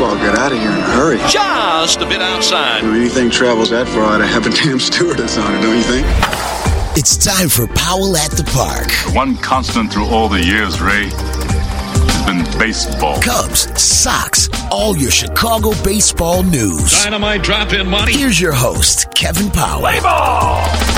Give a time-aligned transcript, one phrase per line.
[0.00, 1.18] Well, get out of here in a hurry.
[1.28, 2.82] Just a bit outside.
[2.82, 6.06] When anything travels that far, I'd have a damn stewardess on it, don't you think?
[6.96, 8.90] It's time for Powell at the Park.
[9.14, 13.20] One constant through all the years, Ray, has been baseball.
[13.22, 16.92] Cubs, Sox, all your Chicago baseball news.
[17.02, 18.12] Dynamite drop in money.
[18.12, 19.80] Here's your host, Kevin Powell.
[19.80, 20.91] Play ball.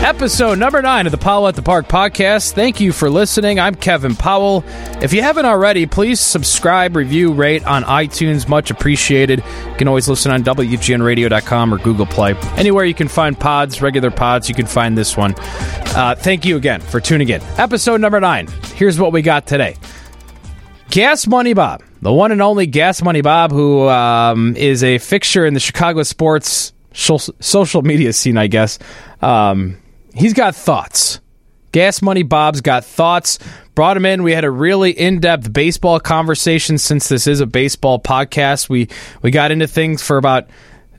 [0.00, 2.52] Episode number nine of the Powell at the Park podcast.
[2.52, 3.58] Thank you for listening.
[3.58, 4.62] I'm Kevin Powell.
[5.02, 8.48] If you haven't already, please subscribe, review, rate on iTunes.
[8.48, 9.42] Much appreciated.
[9.66, 12.34] You can always listen on WGNradio.com or Google Play.
[12.56, 15.34] Anywhere you can find pods, regular pods, you can find this one.
[15.36, 17.42] Uh, thank you again for tuning in.
[17.58, 18.46] Episode number nine.
[18.76, 19.76] Here's what we got today.
[20.90, 25.44] Gas Money Bob, the one and only Gas Money Bob, who um, is a fixture
[25.44, 28.78] in the Chicago sports social media scene, I guess.
[29.20, 29.76] Um,
[30.18, 31.20] he's got thoughts.
[31.72, 33.38] Gas Money Bob's got thoughts.
[33.74, 34.22] Brought him in.
[34.22, 38.68] We had a really in-depth baseball conversation since this is a baseball podcast.
[38.68, 38.88] We
[39.22, 40.48] we got into things for about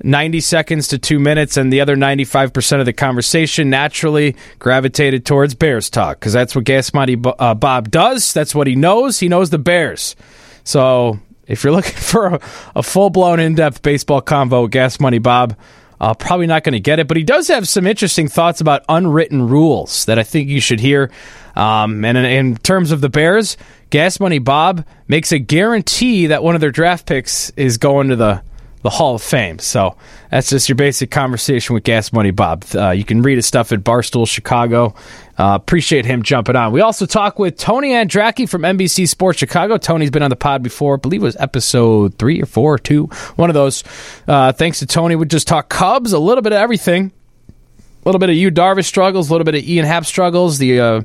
[0.02, 5.56] 90 seconds to 2 minutes and the other 95% of the conversation naturally gravitated towards
[5.56, 8.32] Bears talk cuz that's what Gas Money uh, Bob does.
[8.32, 9.20] That's what he knows.
[9.20, 10.16] He knows the Bears.
[10.64, 12.40] So, if you're looking for a,
[12.78, 15.58] a full-blown in-depth baseball convo, Gas Money Bob
[16.00, 18.84] uh, probably not going to get it, but he does have some interesting thoughts about
[18.88, 21.12] unwritten rules that I think you should hear.
[21.56, 23.58] Um, and in, in, terms of the Bears,
[23.90, 28.16] Gas Money Bob makes a guarantee that one of their draft picks is going to
[28.16, 28.42] the
[28.82, 29.60] the Hall of Fame.
[29.60, 29.96] So
[30.32, 32.64] that's just your basic conversation with Gas Money Bob.
[32.74, 34.96] Uh, you can read his stuff at Barstool Chicago.
[35.38, 36.72] Uh, appreciate him jumping on.
[36.72, 39.78] We also talk with Tony Andracki from NBC Sports Chicago.
[39.78, 40.96] Tony's been on the pod before.
[40.96, 43.06] I believe it was episode three or four or two,
[43.36, 43.84] one of those.
[44.28, 47.12] Uh, thanks to Tony, we just talk Cubs, a little bit of everything.
[47.48, 50.58] A little bit of Yu Darvish struggles, a little bit of Ian Happ struggles.
[50.58, 51.02] The uh,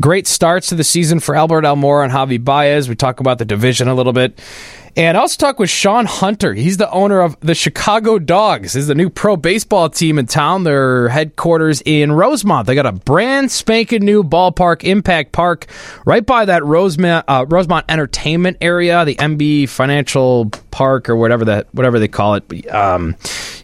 [0.00, 2.88] great starts to the season for Albert Almora and Javi Baez.
[2.88, 4.40] We talk about the division a little bit.
[4.98, 6.54] And I also talked with Sean Hunter.
[6.54, 8.72] He's the owner of the Chicago Dogs.
[8.72, 10.64] This is the new pro baseball team in town.
[10.64, 12.66] Their headquarters in Rosemont.
[12.66, 15.66] They got a brand spanking new ballpark, Impact Park,
[16.04, 21.72] right by that Rosemont, uh, Rosemont Entertainment area, the MB Financial Park or whatever that
[21.72, 22.68] whatever they call it.
[22.74, 23.14] Um,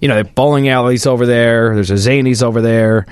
[0.00, 1.74] you know, bowling alleys over there.
[1.74, 3.06] There's a Zanies over there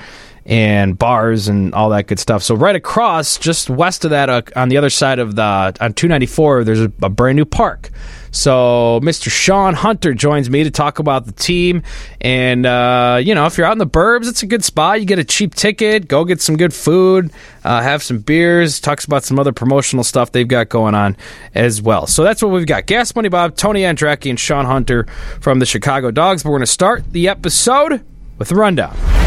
[0.45, 2.43] and bars and all that good stuff.
[2.43, 5.95] So right across, just west of that, uh, on the other side of the on
[5.95, 7.91] 294, there's a, a, brand new park.
[8.33, 9.31] So Mr.
[9.31, 11.83] Sean Hunter joins me to talk about the team,
[12.21, 15.01] and uh, you know if you're out in the burbs, it's a good spot.
[15.01, 17.31] You get a cheap ticket, go get some good food,
[17.63, 18.81] uh, have some beers.
[18.81, 21.17] Talks about some other promotional stuff they've got going on
[21.55, 22.07] as well.
[22.07, 22.87] So that's what we've got.
[22.87, 25.07] Gas Money Bob, Tony Andracki, and Sean Hunter
[25.41, 26.43] from the Chicago Dogs.
[26.43, 28.03] But we're going to start the episode
[28.39, 29.22] with a rundown.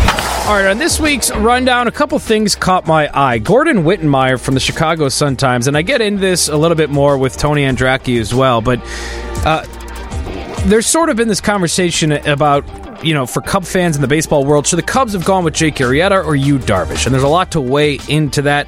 [0.46, 3.40] All right, on this week's rundown, a couple things caught my eye.
[3.40, 6.92] Gordon Wittenmyer from the Chicago Sun Times, and I get into this a little bit
[6.92, 8.80] more with Tony Andracki as well, but
[9.44, 9.66] uh,
[10.68, 12.64] there's sort of been this conversation about
[13.04, 15.56] you know, for Cub fans in the baseball world, should the Cubs have gone with
[15.56, 17.08] Jake Arrieta or Yu Darvish?
[17.08, 18.68] And there's a lot to weigh into that.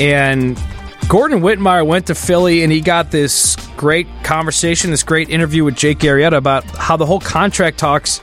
[0.00, 0.60] And
[1.08, 5.76] Gordon Wittenmyer went to Philly and he got this great conversation, this great interview with
[5.76, 8.20] Jake Arrieta about how the whole contract talks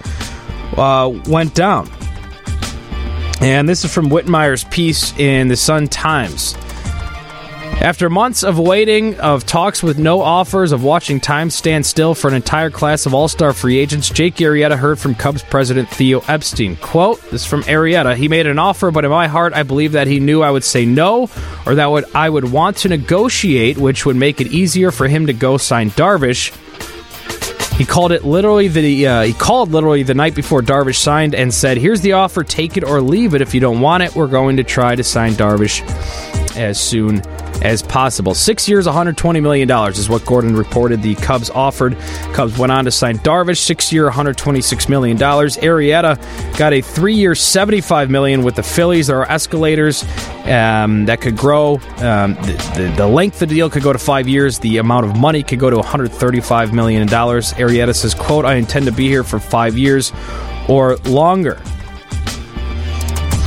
[0.78, 1.90] uh, went down.
[3.42, 6.56] And this is from Wittenmyer's piece in the Sun Times.
[7.82, 12.28] After months of waiting, of talks with no offers, of watching time stand still for
[12.28, 16.20] an entire class of all star free agents, Jake Arrieta heard from Cubs president Theo
[16.28, 16.76] Epstein.
[16.76, 18.18] Quote, this is from Arrieta.
[18.18, 20.66] He made an offer, but in my heart, I believe that he knew I would
[20.66, 21.30] say no,
[21.66, 25.34] or that I would want to negotiate, which would make it easier for him to
[25.34, 26.52] go sign Darvish.
[27.80, 31.54] He called it literally the uh, he called literally the night before Darvish signed and
[31.54, 32.44] said, "Here's the offer.
[32.44, 33.42] Take it or leave it.
[33.42, 35.80] If you don't want it, we're going to try to sign Darvish
[36.58, 37.22] as soon
[37.62, 38.34] as possible.
[38.34, 41.98] Six years, $120 million is what Gordon reported the Cubs offered.
[42.34, 45.18] Cubs went on to sign Darvish, six year, $126 million.
[45.18, 49.08] Arrieta got a three year, 75 million with the Phillies.
[49.08, 50.04] There are escalators
[50.46, 51.76] um, that could grow.
[51.98, 54.60] Um, the, the, the, length of the deal could go to five years.
[54.60, 57.08] The amount of money could go to $135 million.
[57.08, 60.14] Arrieta says, quote, I intend to be here for five years
[60.68, 61.62] or longer.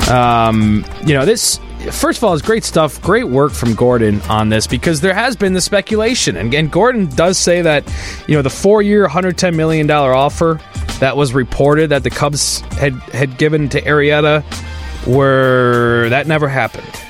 [0.09, 1.59] Um, you know, this
[1.91, 3.01] first of all, it's great stuff.
[3.01, 7.07] Great work from Gordon on this because there has been the speculation, and, and Gordon
[7.07, 7.83] does say that
[8.27, 10.59] you know the four-year, hundred ten million dollar offer
[10.99, 14.43] that was reported that the Cubs had had given to Arrieta,
[15.05, 17.02] where that never happened.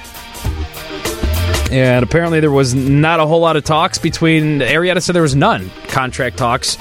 [1.74, 5.36] And apparently, there was not a whole lot of talks between Arrieta said there was
[5.36, 6.76] none contract talks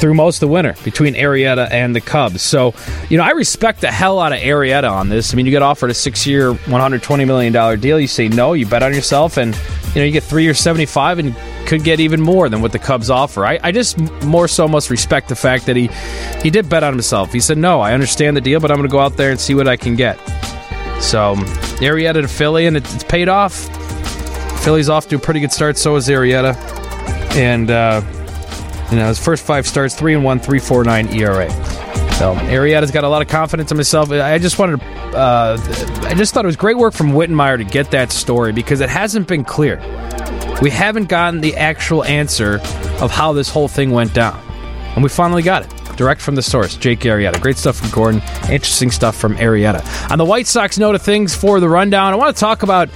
[0.00, 2.40] through most of the winter between Arrieta and the Cubs.
[2.40, 2.72] So,
[3.10, 5.34] you know, I respect the hell out of Arrieta on this.
[5.34, 8.00] I mean, you get offered a six-year, one hundred twenty million dollar deal.
[8.00, 9.54] You say no, you bet on yourself, and
[9.88, 11.36] you know you get three years, seventy-five, and
[11.66, 13.44] could get even more than what the Cubs offer.
[13.44, 15.90] I, I just more so must respect the fact that he
[16.42, 17.34] he did bet on himself.
[17.34, 19.38] He said, "No, I understand the deal, but I'm going to go out there and
[19.38, 20.18] see what I can get."
[21.02, 21.34] So
[21.84, 23.68] Arrieta to Philly, and it, it's paid off.
[24.62, 25.78] Philly's off to a pretty good start.
[25.78, 26.54] So is Arrieta,
[27.36, 28.02] and uh,
[28.90, 31.50] you know his first five starts, three and one, three four nine ERA.
[32.18, 34.10] So Arrieta's got a lot of confidence in himself.
[34.10, 35.56] I just wanted to, uh,
[36.02, 38.88] I just thought it was great work from Wittenmyer to get that story because it
[38.88, 39.78] hasn't been clear.
[40.60, 42.60] We haven't gotten the actual answer
[43.00, 44.36] of how this whole thing went down,
[44.94, 47.38] and we finally got it direct from the source, Jake Arrieta.
[47.40, 48.22] Great stuff from Gordon.
[48.44, 49.84] Interesting stuff from Arrieta.
[50.10, 52.88] On the White Sox note of things for the rundown, I want to talk about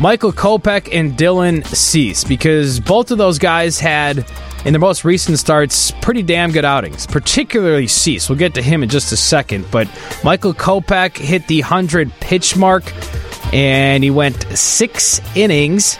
[0.00, 4.24] Michael Kopech and Dylan Cease because both of those guys had,
[4.64, 8.28] in their most recent starts, pretty damn good outings, particularly Cease.
[8.30, 9.88] We'll get to him in just a second, but
[10.22, 12.84] Michael Kopech hit the 100 pitch mark
[13.52, 15.98] and he went six innings,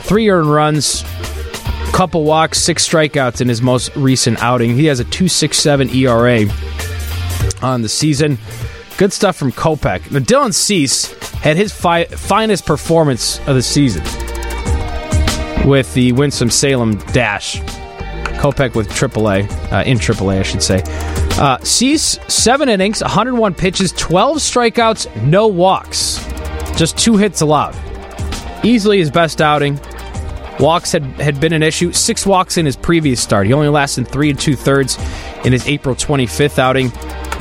[0.00, 1.04] three earned runs,
[1.92, 4.74] couple walks, six strikeouts in his most recent outing.
[4.74, 6.48] He has a 2.67 ERA
[7.62, 8.38] on the season.
[8.96, 10.10] Good stuff from Kopech.
[10.10, 14.02] Now, Dylan Cease had his fi- finest performance of the season
[15.68, 17.60] with the Winston-Salem Dash.
[18.40, 20.82] Kopech with AAA, uh, in AAA, I should say.
[21.38, 26.24] Uh, Cease, seven innings, 101 pitches, 12 strikeouts, no walks.
[26.76, 27.76] Just two hits allowed.
[28.64, 29.78] Easily his best outing.
[30.60, 31.92] Walks had, had been an issue.
[31.92, 33.46] Six walks in his previous start.
[33.46, 34.98] He only lasted three and two thirds
[35.44, 36.90] in his April 25th outing.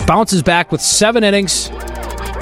[0.07, 1.69] Bounces back with seven innings,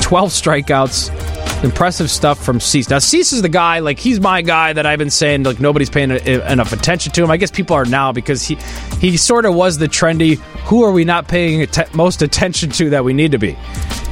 [0.02, 1.16] 12 strikeouts.
[1.64, 2.90] Impressive stuff from Cease.
[2.90, 5.90] Now, Cease is the guy, like, he's my guy that I've been saying, like, nobody's
[5.90, 7.30] paying enough attention to him.
[7.30, 8.56] I guess people are now because he,
[9.02, 10.36] he sort of was the trendy,
[10.68, 13.58] who are we not paying att- most attention to that we need to be?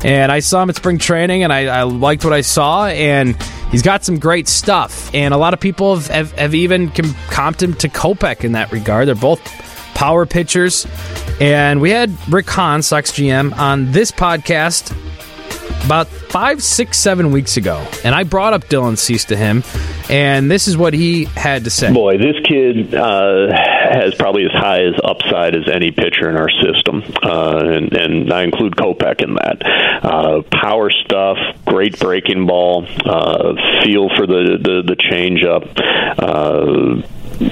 [0.03, 3.35] And I saw him at spring training, and I, I liked what I saw, and
[3.71, 5.13] he's got some great stuff.
[5.13, 8.71] And a lot of people have, have, have even comped him to Kopech in that
[8.71, 9.07] regard.
[9.07, 9.41] They're both
[9.95, 10.85] power pitchers.
[11.41, 14.95] And we had Rick Hahn, Sox GM, on this podcast
[15.85, 19.63] about five, six, seven weeks ago, and I brought up Dylan Cease to him,
[20.09, 21.93] and this is what he had to say.
[21.93, 23.47] Boy, this kid uh,
[23.91, 28.33] has probably as high as upside as any pitcher in our system, uh, and, and
[28.33, 29.61] I include Kopech in that.
[30.03, 35.67] Uh, power stuff, great breaking ball, uh, feel for the the, the changeup.
[36.17, 37.07] Uh,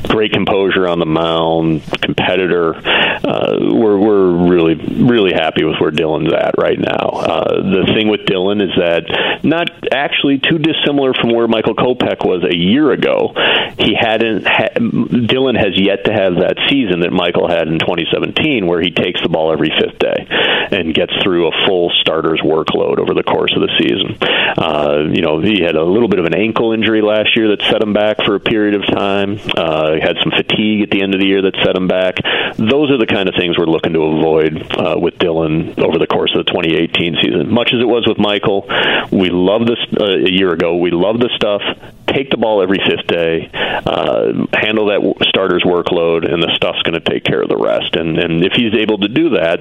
[0.08, 2.76] great composure on the mound, competitor.
[2.76, 7.10] Uh, we're we're really really happy with where Dylan's at right now.
[7.10, 12.26] Uh, the thing with Dylan is that not actually too dissimilar from where Michael Kopech
[12.26, 13.34] was a year ago.
[13.78, 14.46] He hadn't.
[14.46, 18.92] Ha- Dylan has yet to have that season that Michael had in 2017, where he
[18.92, 20.28] takes the ball every fifth day
[20.72, 24.18] and gets through a full starter's workload over the course of the season.
[24.58, 27.62] Uh, you know, he had a little bit of an ankle injury last year that
[27.64, 29.40] set him back for a period of time.
[29.56, 32.16] Uh, uh, had some fatigue at the end of the year that set him back.
[32.56, 36.07] Those are the kind of things we're looking to avoid uh, with Dylan over the
[36.07, 37.54] course of the 2018 season.
[37.54, 38.63] Much as it was with Michael,
[39.12, 40.77] we love this uh, a year ago.
[40.77, 41.62] We love the stuff.
[42.07, 43.50] Take the ball every fifth day.
[43.51, 47.95] Uh, handle that starter's workload, and the stuff's going to take care of the rest.
[47.95, 49.60] And and if he's able to do that,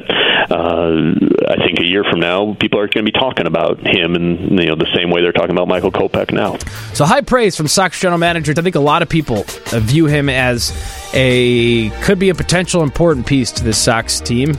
[0.50, 4.14] uh, I think a year from now, people are going to be talking about him
[4.14, 6.58] in you know the same way they're talking about Michael Kopech now.
[6.94, 8.56] So high praise from Sox general managers.
[8.58, 10.72] I think a lot of people view him as
[11.14, 14.54] a could be a potential important piece to this Sox team.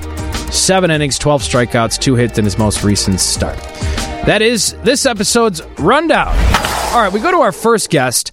[0.51, 3.57] Seven innings, 12 strikeouts, two hits in his most recent start.
[4.25, 6.35] That is this episode's rundown.
[6.93, 8.31] All right, we go to our first guest,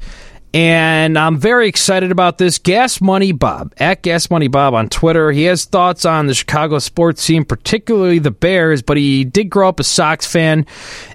[0.54, 2.58] and I'm very excited about this.
[2.58, 5.32] Gas Money Bob, at Gas Money Bob on Twitter.
[5.32, 9.68] He has thoughts on the Chicago sports scene, particularly the Bears, but he did grow
[9.68, 10.64] up a Sox fan,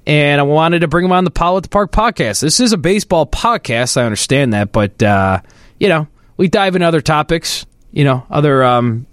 [0.05, 2.41] and I wanted to bring him on the at the Park podcast.
[2.41, 5.41] This is a baseball podcast, I understand that, but, uh,
[5.79, 6.07] you know,
[6.37, 9.05] we dive into other topics, you know, other um,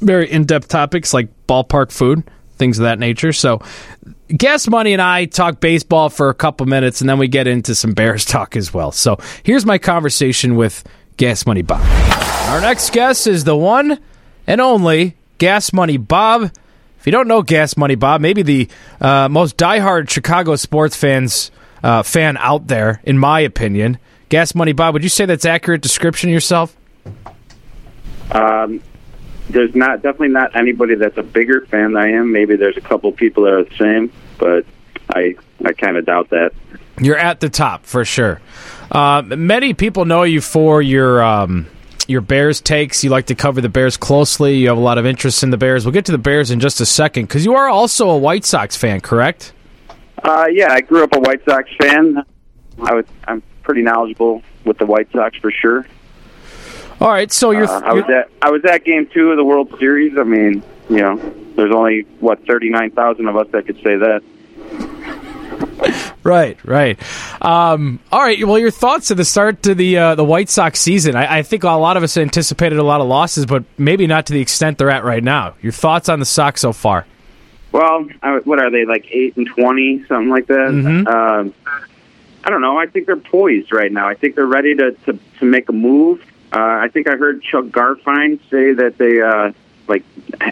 [0.00, 2.24] very in depth topics like ballpark food,
[2.56, 3.32] things of that nature.
[3.32, 3.62] So,
[4.28, 7.74] Gas Money and I talk baseball for a couple minutes, and then we get into
[7.74, 8.92] some Bears talk as well.
[8.92, 10.84] So, here's my conversation with
[11.16, 11.82] Gas Money Bob.
[12.48, 13.98] Our next guest is the one
[14.46, 16.50] and only Gas Money Bob.
[16.98, 18.68] If you don't know Gas Money Bob, maybe the
[19.00, 21.50] uh, most diehard Chicago sports fans
[21.82, 23.98] uh, fan out there, in my opinion.
[24.32, 26.74] Gas Money Bob, would you say that's accurate description of yourself?
[28.30, 28.82] Um,
[29.50, 32.32] there's not definitely not anybody that's a bigger fan than I am.
[32.32, 34.64] Maybe there's a couple people that are the same, but
[35.10, 35.36] I
[35.66, 36.52] I kind of doubt that.
[36.98, 38.40] You're at the top for sure.
[38.90, 41.66] Uh, many people know you for your um,
[42.08, 43.04] your Bears takes.
[43.04, 44.56] You like to cover the Bears closely.
[44.56, 45.84] You have a lot of interest in the Bears.
[45.84, 48.46] We'll get to the Bears in just a second because you are also a White
[48.46, 49.52] Sox fan, correct?
[50.22, 52.24] Uh, yeah, I grew up a White Sox fan.
[52.82, 55.86] I was I'm pretty knowledgeable with the White Sox for sure.
[57.00, 57.64] All right, so you're.
[57.64, 60.16] Uh, I was at I was at Game Two of the World Series.
[60.16, 61.16] I mean, you know,
[61.56, 64.22] there's only what thirty nine thousand of us that could say that.
[66.24, 66.98] Right, right.
[67.42, 68.46] Um, all right.
[68.46, 71.16] Well, your thoughts at the start to the uh, the White Sox season?
[71.16, 74.26] I, I, think a lot of us anticipated a lot of losses, but maybe not
[74.26, 75.54] to the extent they're at right now.
[75.60, 77.06] Your thoughts on the Sox so far?
[77.72, 80.70] Well, I, what are they like eight and twenty, something like that?
[80.70, 81.08] Mm-hmm.
[81.08, 81.54] Um,
[82.44, 82.76] I don't know.
[82.78, 84.08] I think they're poised right now.
[84.08, 86.20] I think they're ready to to, to make a move.
[86.52, 89.52] Uh, I think I heard Chuck Garfien say that they uh,
[89.88, 90.04] like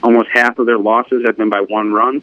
[0.02, 2.22] almost half of their losses have been by one run.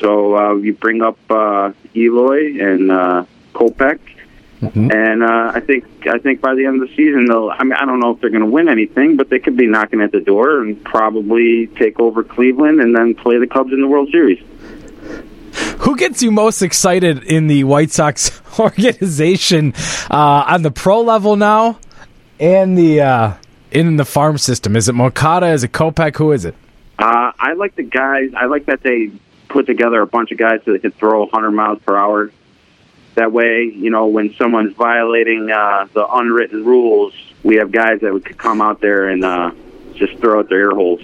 [0.00, 4.00] So uh, you bring up uh, Eloy and uh, Kopech,
[4.60, 4.92] Mm-hmm.
[4.92, 7.50] and uh, I think I think by the end of the season they'll.
[7.50, 9.66] I mean, I don't know if they're going to win anything, but they could be
[9.66, 13.82] knocking at the door and probably take over Cleveland and then play the Cubs in
[13.82, 14.42] the World Series.
[15.84, 19.74] Who gets you most excited in the White Sox organization
[20.10, 21.78] uh, on the pro level now,
[22.40, 23.34] and the uh,
[23.70, 24.76] in the farm system?
[24.76, 25.48] Is it Moncada?
[25.48, 26.16] Is it Kopech?
[26.16, 26.54] Who is it?
[26.98, 28.30] Uh, I like the guys.
[28.34, 29.10] I like that they
[29.48, 32.30] put together a bunch of guys so they can throw 100 miles per hour.
[33.16, 37.12] That way, you know, when someone's violating uh, the unwritten rules,
[37.42, 39.50] we have guys that could come out there and uh,
[39.94, 41.02] just throw out their ear holes.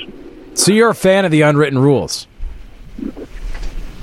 [0.55, 2.27] So you're a fan of the unwritten rules.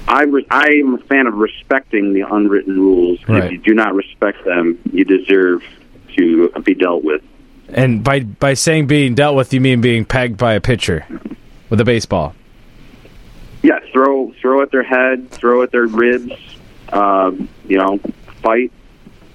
[0.07, 3.19] I, re- I am a fan of respecting the unwritten rules.
[3.27, 3.45] Right.
[3.45, 5.63] If you do not respect them, you deserve
[6.15, 7.21] to be dealt with.
[7.69, 11.05] And by by saying being dealt with, you mean being pegged by a pitcher
[11.69, 12.33] with a baseball.
[13.61, 16.31] Yeah, throw throw at their head, throw at their ribs.
[16.89, 17.99] Um, you know,
[18.41, 18.71] fight,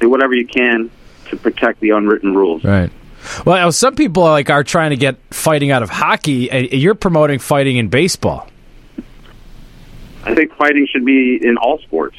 [0.00, 0.90] do whatever you can
[1.28, 2.64] to protect the unwritten rules.
[2.64, 2.90] Right.
[3.44, 6.50] Well, some people like are trying to get fighting out of hockey.
[6.50, 8.48] and You're promoting fighting in baseball.
[10.24, 12.16] I think fighting should be in all sports.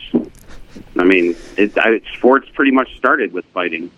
[0.98, 3.92] I mean, it, I, sports pretty much started with fighting.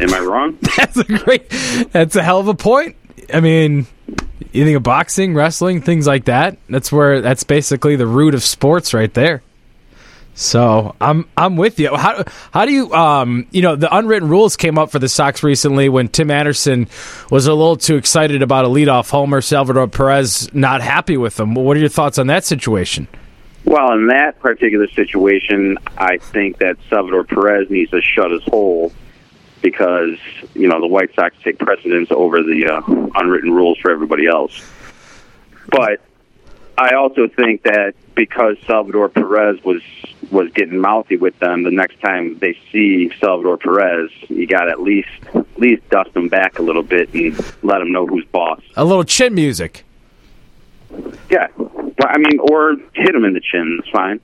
[0.00, 0.58] Am I wrong?
[0.76, 1.48] That's a great.
[1.92, 2.96] That's a hell of a point.
[3.32, 3.86] I mean,
[4.52, 6.58] you think of boxing, wrestling, things like that.
[6.68, 9.42] That's where that's basically the root of sports, right there.
[10.34, 11.94] So I'm I'm with you.
[11.94, 15.44] How how do you um you know the unwritten rules came up for the Sox
[15.44, 16.88] recently when Tim Anderson
[17.30, 19.40] was a little too excited about a leadoff homer.
[19.40, 21.54] Salvador Perez not happy with him.
[21.54, 23.06] What are your thoughts on that situation?
[23.64, 28.92] Well, in that particular situation, I think that Salvador Perez needs to shut his hole
[29.62, 30.18] because
[30.54, 32.82] you know the White Sox take precedence over the uh,
[33.14, 34.68] unwritten rules for everybody else.
[35.68, 36.00] But
[36.76, 39.80] I also think that because Salvador Perez was
[40.30, 44.80] was getting mouthy with them, the next time they see Salvador Perez, you got at
[44.80, 48.60] least at least dust him back a little bit and let him know who's boss.
[48.76, 49.84] A little chin music.
[51.30, 51.48] Yeah,
[52.00, 53.80] I mean, or hit him in the chin.
[53.80, 54.20] It's fine.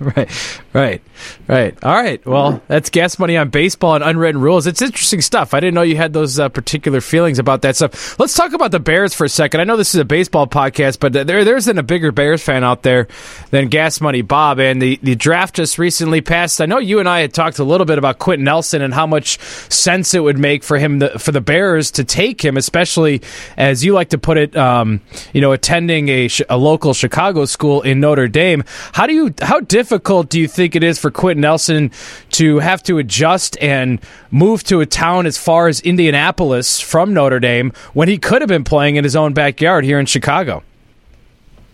[0.16, 0.30] Right,
[0.72, 1.02] right,
[1.46, 1.84] right.
[1.84, 2.24] All right.
[2.24, 4.66] Well, that's gas money on baseball and unwritten rules.
[4.66, 5.52] It's interesting stuff.
[5.52, 8.18] I didn't know you had those uh, particular feelings about that stuff.
[8.18, 9.60] Let's talk about the Bears for a second.
[9.60, 12.64] I know this is a baseball podcast, but there there isn't a bigger Bears fan
[12.64, 13.08] out there
[13.50, 14.58] than Gas Money Bob.
[14.58, 16.62] And the, the draft just recently passed.
[16.62, 19.06] I know you and I had talked a little bit about Quentin Nelson and how
[19.06, 19.38] much
[19.70, 23.20] sense it would make for him to, for the Bears to take him, especially
[23.58, 24.56] as you like to put it.
[24.56, 25.02] Um,
[25.34, 28.64] you know, attending a, a local Chicago school in Notre Dame.
[28.94, 31.90] How do you how difficult do you think it is for Quentin Nelson
[32.30, 33.98] to have to adjust and
[34.30, 38.48] move to a town as far as Indianapolis from Notre Dame when he could have
[38.48, 40.62] been playing in his own backyard here in Chicago?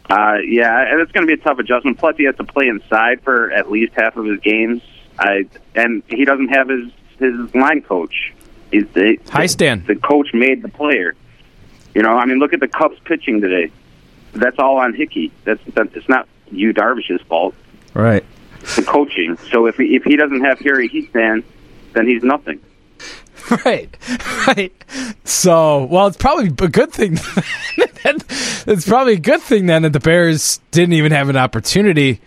[0.09, 1.99] Uh, yeah, and it's going to be a tough adjustment.
[1.99, 4.81] Plus, he has to play inside for at least half of his games.
[5.19, 8.33] I and he doesn't have his his line coach.
[8.71, 9.87] He's the, Hiestand.
[9.87, 11.15] The coach made the player.
[11.95, 13.71] You know, I mean, look at the Cubs pitching today.
[14.33, 15.33] That's all on Hickey.
[15.45, 17.55] That's, that's it's not Yu Darvish's fault.
[17.97, 18.25] Right.
[18.77, 19.39] The coaching.
[19.51, 21.45] So if he, if he doesn't have Harry Heathman,
[21.95, 22.61] then he's nothing.
[23.65, 23.97] Right,
[24.49, 24.73] right.
[25.23, 27.13] So, well, it's probably a good thing.
[27.77, 32.21] it's probably a good thing then that the Bears didn't even have an opportunity.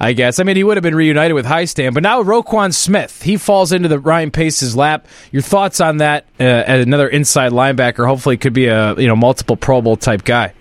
[0.00, 0.40] I guess.
[0.40, 3.70] I mean, he would have been reunited with Hiestand, but now Roquan Smith, he falls
[3.70, 5.06] into the Ryan Pace's lap.
[5.30, 6.26] Your thoughts on that?
[6.40, 10.24] Uh, as another inside linebacker, hopefully, could be a you know multiple Pro Bowl type
[10.24, 10.52] guy.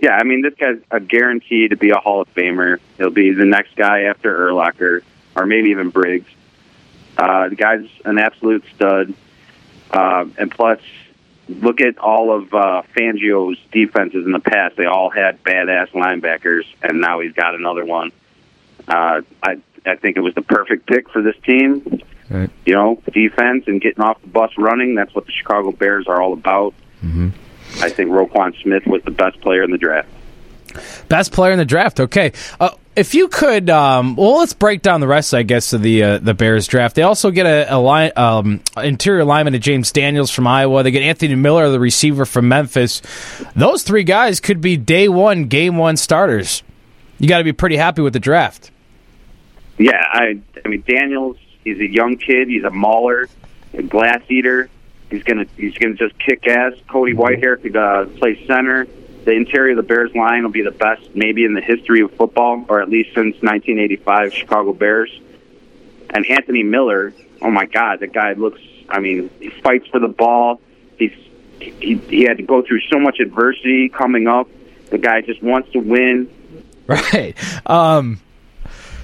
[0.00, 2.78] Yeah, I mean, this guy's a guarantee to be a Hall of Famer.
[2.96, 5.02] He'll be the next guy after Urlacher,
[5.36, 6.30] or maybe even Briggs.
[7.18, 9.12] Uh, the guy's an absolute stud.
[9.90, 10.80] Uh, and plus,
[11.48, 14.76] look at all of uh, Fangio's defenses in the past.
[14.76, 18.10] They all had badass linebackers, and now he's got another one.
[18.88, 22.02] Uh, I I think it was the perfect pick for this team.
[22.28, 22.50] Right.
[22.64, 24.94] You know, defense and getting off the bus running.
[24.94, 26.74] That's what the Chicago Bears are all about.
[27.02, 27.30] Mm-hmm.
[27.82, 30.08] I think Roquan Smith was the best player in the draft.
[31.08, 32.00] Best player in the draft.
[32.00, 32.32] Okay.
[32.60, 36.02] Uh, if you could, um, well, let's break down the rest, I guess, of the
[36.02, 36.96] uh, the Bears draft.
[36.96, 40.82] They also get a, a line, um, interior lineman of James Daniels from Iowa.
[40.82, 43.00] They get Anthony Miller, the receiver from Memphis.
[43.56, 46.62] Those three guys could be day one, game one starters.
[47.18, 48.70] You got to be pretty happy with the draft.
[49.78, 51.36] Yeah, I, I mean Daniels.
[51.64, 52.48] He's a young kid.
[52.48, 53.28] He's a mauler,
[53.72, 54.68] a glass eater.
[55.10, 56.74] He's gonna he's gonna just kick ass.
[56.88, 58.86] Cody Whitehair could uh, play center.
[59.24, 62.12] The interior of the Bears line will be the best maybe in the history of
[62.14, 65.10] football, or at least since 1985 Chicago Bears.
[66.10, 67.12] And Anthony Miller,
[67.42, 68.60] oh my God, the guy looks.
[68.88, 70.60] I mean, he fights for the ball.
[70.96, 71.12] He's
[71.60, 74.48] he, he had to go through so much adversity coming up.
[74.90, 76.30] The guy just wants to win.
[76.90, 77.36] Right.
[77.66, 78.20] Um,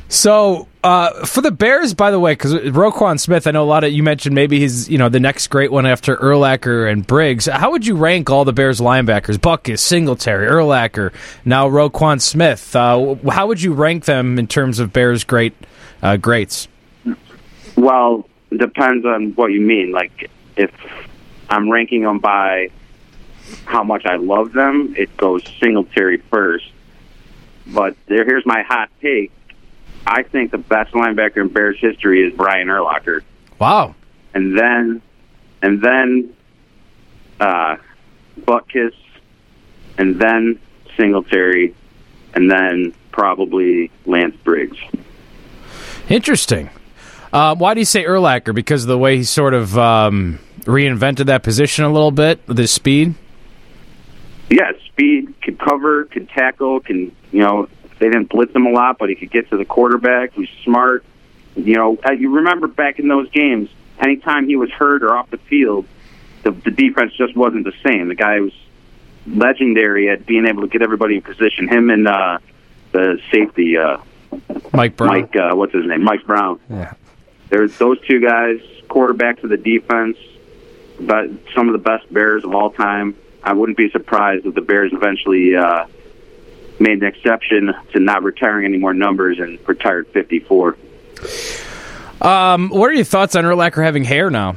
[0.08, 3.82] so uh, for the Bears, by the way, because Roquan Smith, I know a lot
[3.82, 7.46] of you mentioned maybe he's you know the next great one after Urlacher and Briggs.
[7.46, 9.36] How would you rank all the Bears linebackers?
[9.36, 11.12] Butkus, Singletary, Urlacher,
[11.44, 12.76] now Roquan Smith.
[12.76, 15.54] Uh, how would you rank them in terms of Bears great
[16.02, 16.68] uh, greats?
[17.76, 19.90] Well, depends on what you mean.
[19.90, 20.70] Like if
[21.48, 22.70] I'm ranking them by
[23.64, 26.70] how much I love them, it goes Singletary first.
[27.66, 29.32] But there, here's my hot take.
[30.06, 33.22] I think the best linebacker in Bears history is Brian Urlacher.
[33.58, 33.94] Wow.
[34.34, 35.02] And then,
[35.62, 36.34] and then,
[37.40, 37.76] uh,
[38.40, 38.92] Butkus,
[39.98, 40.60] and then
[40.96, 41.74] Singletary,
[42.34, 44.78] and then probably Lance Briggs.
[46.08, 46.70] Interesting.
[47.32, 48.54] Uh, why do you say Urlacher?
[48.54, 52.58] Because of the way he sort of um, reinvented that position a little bit with
[52.58, 53.14] his speed?
[54.48, 58.98] Yeah, speed, could cover, could tackle, can, you know, they didn't blitz him a lot,
[58.98, 60.32] but he could get to the quarterback.
[60.34, 61.04] He's smart.
[61.54, 65.30] You know, uh, you remember back in those games, anytime he was hurt or off
[65.30, 65.86] the field,
[66.42, 68.08] the, the defense just wasn't the same.
[68.08, 68.52] The guy was
[69.26, 71.68] legendary at being able to get everybody in position.
[71.68, 72.38] Him and uh,
[72.92, 73.98] the safety, uh,
[74.72, 75.08] Mike Brown.
[75.08, 76.04] Mike, uh, what's his name?
[76.04, 76.60] Mike Brown.
[76.68, 76.92] Yeah.
[77.48, 80.18] There's those two guys, quarterbacks of the defense,
[81.00, 83.16] but some of the best Bears of all time.
[83.42, 85.86] I wouldn't be surprised if the Bears eventually uh,
[86.78, 90.76] made an exception to not retiring any more numbers and retired 54.
[92.20, 94.56] Um, what are your thoughts on Urlacher having hair now?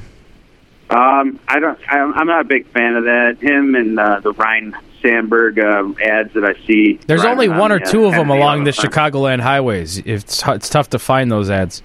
[0.90, 1.80] Um, I don't.
[1.88, 3.38] I, I'm not a big fan of that.
[3.40, 7.00] Him and uh, the Ryne Sandberg uh, ads that I see.
[7.06, 8.90] There's only on one or uh, two of them along the time.
[8.90, 10.00] Chicagoland highways.
[10.00, 11.84] It's it's tough to find those ads.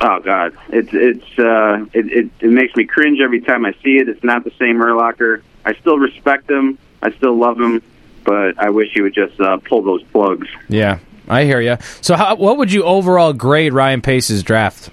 [0.00, 3.96] Oh God, it's it's uh, it, it it makes me cringe every time I see
[3.96, 4.08] it.
[4.08, 5.42] It's not the same Urlacher.
[5.64, 6.78] I still respect him.
[7.02, 7.82] I still love him,
[8.30, 10.46] but I wish he would just uh, pull those plugs.
[10.68, 11.78] Yeah, I hear you.
[12.00, 14.88] So, how, what would you overall grade Ryan Pace's draft?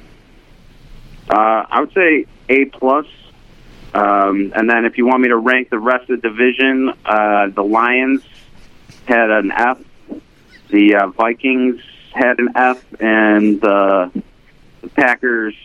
[1.30, 3.06] Uh, I would say A plus.
[3.94, 7.50] Um, and then if you want me to rank the rest of the division, uh,
[7.50, 8.24] the Lions
[9.06, 9.80] had an F,
[10.70, 11.80] the uh, Vikings
[12.12, 14.10] had an F, and uh,
[14.82, 15.56] the Packers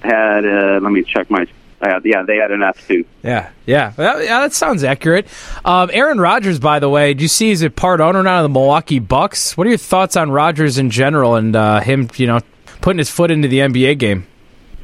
[0.00, 0.44] had.
[0.44, 1.46] Uh, let me check my.
[1.86, 3.04] Uh, yeah, they had enough too.
[3.22, 4.40] Yeah, yeah, that, yeah.
[4.40, 5.26] That sounds accurate.
[5.64, 8.44] Um, Aaron Rodgers, by the way, do you see he's a part owner now of
[8.44, 9.56] the Milwaukee Bucks?
[9.56, 12.40] What are your thoughts on Rodgers in general and uh, him, you know,
[12.80, 14.26] putting his foot into the NBA game?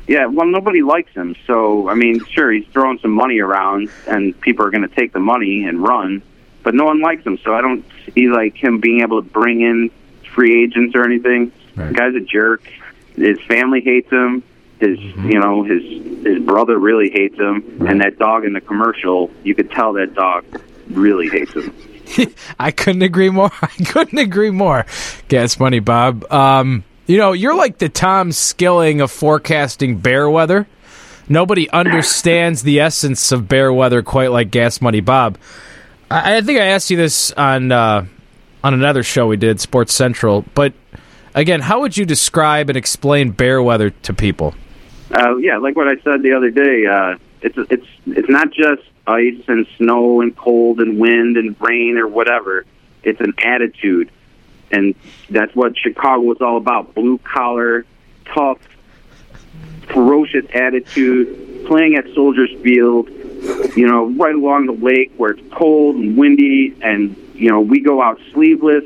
[0.07, 1.37] Yeah, well, nobody likes him.
[1.47, 5.13] So, I mean, sure, he's throwing some money around, and people are going to take
[5.13, 6.23] the money and run,
[6.63, 7.39] but no one likes him.
[7.39, 7.85] So, I don't
[8.15, 9.91] see like him being able to bring in
[10.35, 11.53] free agents or anything.
[11.77, 12.63] The guy's a jerk.
[13.15, 14.43] His family hates him.
[14.83, 15.83] His, you know, his
[16.25, 20.15] his brother really hates him, and that dog in the commercial, you could tell that
[20.15, 20.45] dog
[20.91, 21.73] really hates him.
[22.59, 23.53] I couldn't agree more.
[23.63, 24.85] I couldn't agree more.
[25.29, 26.31] Gas money, Bob.
[26.33, 30.67] Um, you know, you're like the Tom Skilling of forecasting bear weather.
[31.29, 35.39] Nobody understands the essence of bear weather quite like Gas Money Bob.
[36.11, 38.07] I, I think I asked you this on uh,
[38.65, 40.45] on another show we did, Sports Central.
[40.55, 40.73] But
[41.35, 44.55] again, how would you describe and explain bear weather to people?
[45.13, 48.83] Uh, yeah, like what I said the other day, uh, it's it's it's not just
[49.07, 52.65] ice and snow and cold and wind and rain or whatever.
[53.03, 54.11] It's an attitude,
[54.71, 54.95] and
[55.29, 57.85] that's what Chicago is all about: blue collar,
[58.25, 58.59] tough,
[59.89, 61.67] ferocious attitude.
[61.67, 63.09] Playing at Soldiers Field,
[63.77, 67.81] you know, right along the lake where it's cold and windy, and you know we
[67.81, 68.85] go out sleeveless.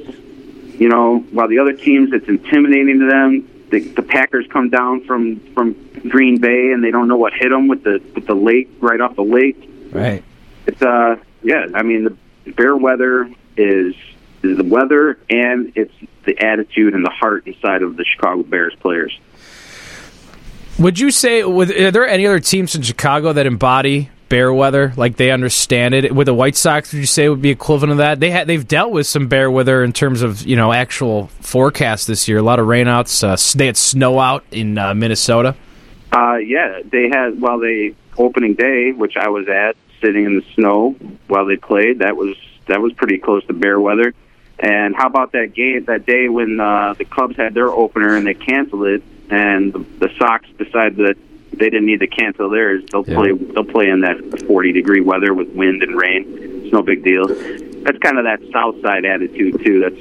[0.78, 3.48] You know, while the other teams, it's intimidating to them.
[3.70, 5.74] The, the Packers come down from from
[6.08, 9.00] Green Bay and they don't know what hit them with the with the lake right
[9.00, 9.68] off the lake.
[9.90, 10.22] Right.
[10.66, 12.04] It's uh yeah, I mean
[12.44, 13.94] the bear weather is
[14.42, 18.74] is the weather and it's the attitude and the heart inside of the Chicago Bears
[18.80, 19.18] players.
[20.78, 24.92] Would you say, with, are there any other teams in Chicago that embody bear weather,
[24.96, 26.14] like they understand it.
[26.14, 28.20] With the White Sox, would you say would be equivalent of that?
[28.20, 32.06] They had they've dealt with some bear weather in terms of you know actual forecast
[32.06, 32.38] this year.
[32.38, 33.22] A lot of rainouts.
[33.22, 35.54] Uh, they had snow out in uh, Minnesota.
[36.12, 40.44] Uh, yeah, they had well, they opening day, which I was at, sitting in the
[40.54, 42.00] snow while they played.
[42.00, 42.36] That was
[42.66, 44.14] that was pretty close to bear weather.
[44.58, 48.26] And how about that game that day when uh, the Cubs had their opener and
[48.26, 51.16] they canceled it, and the, the Sox decided that
[51.58, 52.82] they didn't need to cancel theirs.
[52.90, 53.14] They'll Yeah.
[53.14, 53.32] play.
[53.32, 56.24] They'll play in that 40 degree weather with wind and rain.
[56.64, 57.26] It's no big deal.
[57.26, 59.80] That's kind of that South Side attitude too.
[59.80, 59.96] That's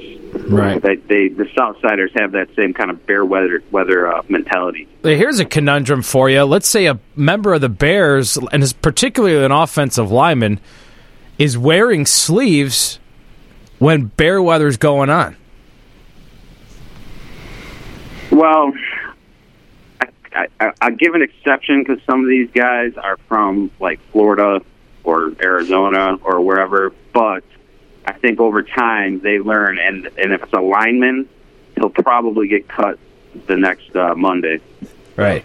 [0.50, 0.82] Right.
[0.82, 4.86] That they the South Siders have that same kind of bear weather weather uh, mentality.
[5.02, 6.42] Here's a conundrum for you.
[6.42, 10.60] Let's say a member of the Bears, and is particularly an offensive lineman,
[11.38, 12.98] is wearing sleeves
[13.78, 15.36] when bear weather's going on.
[18.30, 18.72] Well,
[20.36, 24.60] I, I, give an exception because some of these guys are from like Florida
[25.02, 26.92] or Arizona or wherever.
[27.12, 27.44] But
[28.04, 31.28] I think over time they learn, and and if it's a lineman,
[31.74, 32.98] he'll probably get cut
[33.46, 34.60] the next uh, Monday.
[35.16, 35.44] Right.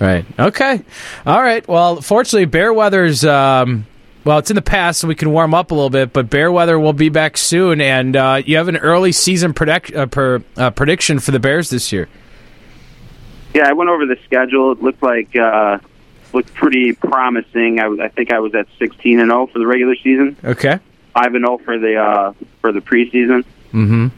[0.00, 0.24] Right.
[0.38, 0.82] Okay.
[1.24, 1.66] All right.
[1.68, 3.24] Well, fortunately, bear weather's.
[3.24, 3.86] Um,
[4.24, 6.12] well, it's in the past, so we can warm up a little bit.
[6.12, 9.94] But bear weather will be back soon, and uh, you have an early season predict,
[9.94, 12.08] uh, per, uh, prediction for the Bears this year.
[13.54, 14.72] Yeah, I went over the schedule.
[14.72, 15.78] It looked like uh,
[16.32, 17.78] looked pretty promising.
[17.80, 20.78] I, I think I was at sixteen and zero for the regular season, Okay.
[21.12, 23.44] five and zero for the uh, for the preseason.
[23.72, 24.10] Mhm.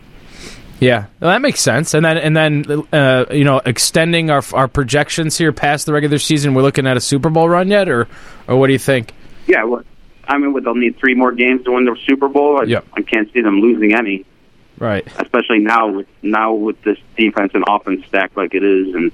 [0.78, 1.94] Yeah, well, that makes sense.
[1.94, 6.18] And then, and then, uh, you know, extending our our projections here past the regular
[6.18, 6.52] season.
[6.54, 8.06] We're looking at a Super Bowl run yet, or
[8.46, 9.12] or what do you think?
[9.46, 9.82] Yeah, well,
[10.28, 12.58] I mean, they'll need three more games to win the Super Bowl.
[12.60, 12.80] I, Yeah.
[12.94, 14.24] I can't see them losing any.
[14.78, 15.06] Right.
[15.18, 19.10] especially now with now with this defense and offense stacked like it is, and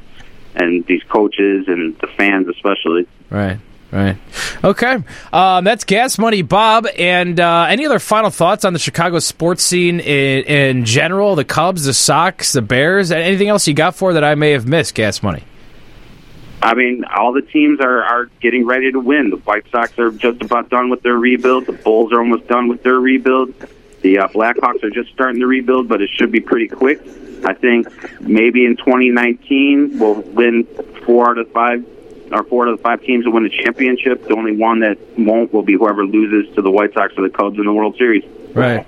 [0.54, 3.06] and these coaches and the fans especially.
[3.30, 3.58] Right.
[3.92, 4.16] Right.
[4.64, 5.04] Okay.
[5.34, 6.86] Um, that's Gas Money Bob.
[6.96, 11.36] And uh, any other final thoughts on the Chicago sports scene in, in general?
[11.36, 13.12] The Cubs, the Sox, the Bears.
[13.12, 14.94] Anything else you got for that I may have missed?
[14.94, 15.44] Gas Money.
[16.62, 19.28] I mean, all the teams are are getting ready to win.
[19.28, 21.66] The White Sox are just about done with their rebuild.
[21.66, 23.52] The Bulls are almost done with their rebuild.
[24.00, 27.00] The uh, Blackhawks are just starting to rebuild, but it should be pretty quick.
[27.44, 27.88] I think
[28.20, 30.64] maybe in 2019 we'll win
[31.04, 31.84] four out of five,
[32.30, 34.26] or four out of the five teams will win the championship.
[34.26, 37.34] The only one that won't will be whoever loses to the White Sox or the
[37.34, 38.24] Cubs in the World Series.
[38.54, 38.86] Right.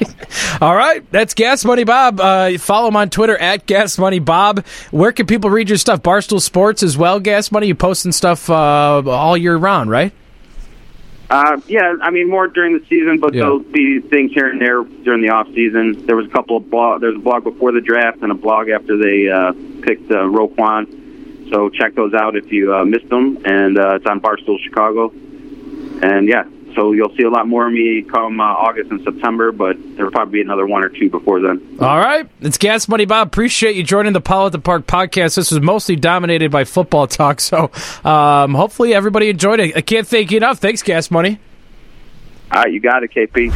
[0.60, 2.20] All right, that's Gas Money Bob.
[2.20, 4.64] Uh, follow him on Twitter at Gas Money Bob.
[4.90, 6.02] Where can people read your stuff?
[6.02, 7.20] Barstool Sports as well.
[7.20, 7.68] Gas Money.
[7.68, 10.12] You posting stuff uh, all year round, right?
[11.30, 13.42] Uh, yeah, I mean more during the season, but Yeah.
[13.42, 16.06] there'll be things here and there during the off season.
[16.06, 17.02] There was a couple of blog.
[17.02, 21.50] There's a blog before the draft and a blog after they uh, picked uh, Roquan.
[21.50, 25.12] So check those out if you uh, missed them, and uh, it's on Barstool Chicago.
[26.02, 26.44] And yeah,
[26.78, 30.12] so you'll see a lot more of me come uh, August and September, but there'll
[30.12, 31.76] probably be another one or two before then.
[31.80, 33.26] All right, it's Gas Money Bob.
[33.26, 35.34] Appreciate you joining the Powell at the Park podcast.
[35.34, 37.72] This was mostly dominated by football talk, so
[38.04, 39.76] um, hopefully everybody enjoyed it.
[39.76, 40.60] I can't thank you enough.
[40.60, 41.40] Thanks, Gas Money.
[42.52, 43.50] All right, you got it, KP.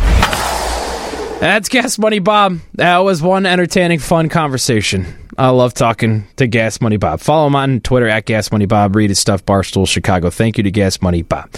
[1.39, 2.59] That's Gas Money Bob.
[2.75, 5.22] That was one entertaining, fun conversation.
[5.39, 7.21] I love talking to Gas Money Bob.
[7.21, 8.95] Follow him on Twitter at Gas Money Bob.
[8.95, 10.29] Read his stuff, Barstool Chicago.
[10.29, 11.49] Thank you to Gas Money Bob.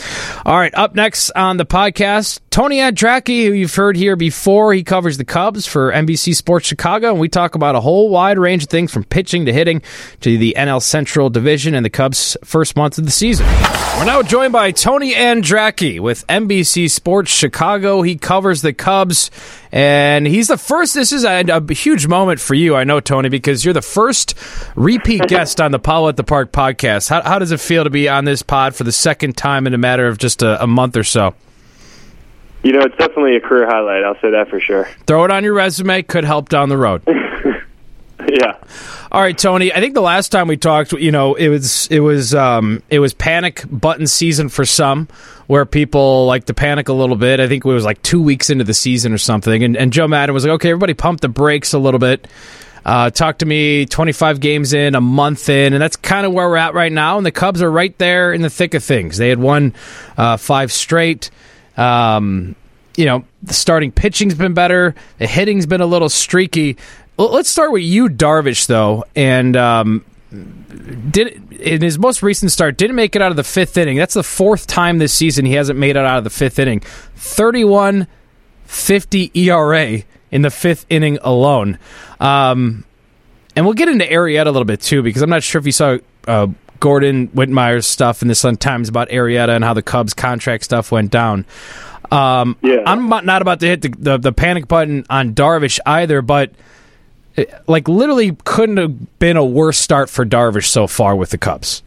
[0.46, 4.72] All right, up next on the podcast, Tony Andracki, who you've heard here before.
[4.72, 8.38] He covers the Cubs for NBC Sports Chicago, and we talk about a whole wide
[8.38, 9.82] range of things from pitching to hitting
[10.20, 13.46] to the NL Central Division and the Cubs' first month of the season.
[13.98, 18.02] We're now joined by Tony Andracki with NBC Sports Chicago.
[18.02, 19.30] He covers the Cubs,
[19.72, 20.94] and he's the first.
[20.94, 24.34] This is a, a huge moment for you, I know, Tony, because you're the first
[24.76, 27.08] repeat guest on the Powell at the Park podcast.
[27.08, 29.74] How, how does it feel to be on this pod for the second time in
[29.74, 31.34] a matter of just a, a month or so?
[32.62, 34.04] You know, it's definitely a career highlight.
[34.04, 34.88] I'll say that for sure.
[35.06, 36.02] Throw it on your resume.
[36.02, 37.02] Could help down the road.
[38.28, 38.56] Yeah.
[39.12, 39.72] All right, Tony.
[39.72, 42.98] I think the last time we talked, you know, it was it was um, it
[42.98, 45.08] was panic button season for some,
[45.46, 47.38] where people like to panic a little bit.
[47.38, 50.08] I think it was like two weeks into the season or something, and, and Joe
[50.08, 52.26] Maddon was like, "Okay, everybody, pump the brakes a little bit."
[52.84, 56.48] Uh, talk to me 25 games in, a month in, and that's kind of where
[56.48, 57.16] we're at right now.
[57.16, 59.16] And the Cubs are right there in the thick of things.
[59.16, 59.72] They had won
[60.18, 61.30] uh, five straight.
[61.76, 62.54] Um,
[62.96, 64.94] you know, the starting pitching's been better.
[65.18, 66.76] The hitting's been a little streaky.
[67.18, 69.04] L- Let's start with Yu Darvish, though.
[69.16, 70.04] And um,
[71.10, 73.96] did in his most recent start didn't make it out of the fifth inning.
[73.96, 76.80] That's the fourth time this season he hasn't made it out of the fifth inning.
[77.16, 78.06] 31
[78.66, 80.02] 50 ERA
[80.34, 81.78] in the fifth inning alone.
[82.18, 82.84] Um,
[83.56, 85.72] and we'll get into Arrieta a little bit too, because I'm not sure if you
[85.72, 86.48] saw uh,
[86.80, 90.90] Gordon Wittenmyer's stuff in the Sun Times about Arrieta and how the Cubs contract stuff
[90.90, 91.46] went down.
[92.10, 92.82] Um, Yeah.
[92.84, 96.50] I'm not not about to hit the, the, the panic button on Darvish either, but
[97.36, 101.38] it, like literally couldn't have been a worse start for Darvish so far with the
[101.38, 101.82] Cubs.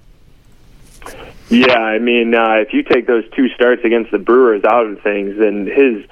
[1.49, 5.01] Yeah, I mean, uh, if you take those two starts against the Brewers out of
[5.01, 6.05] things, then his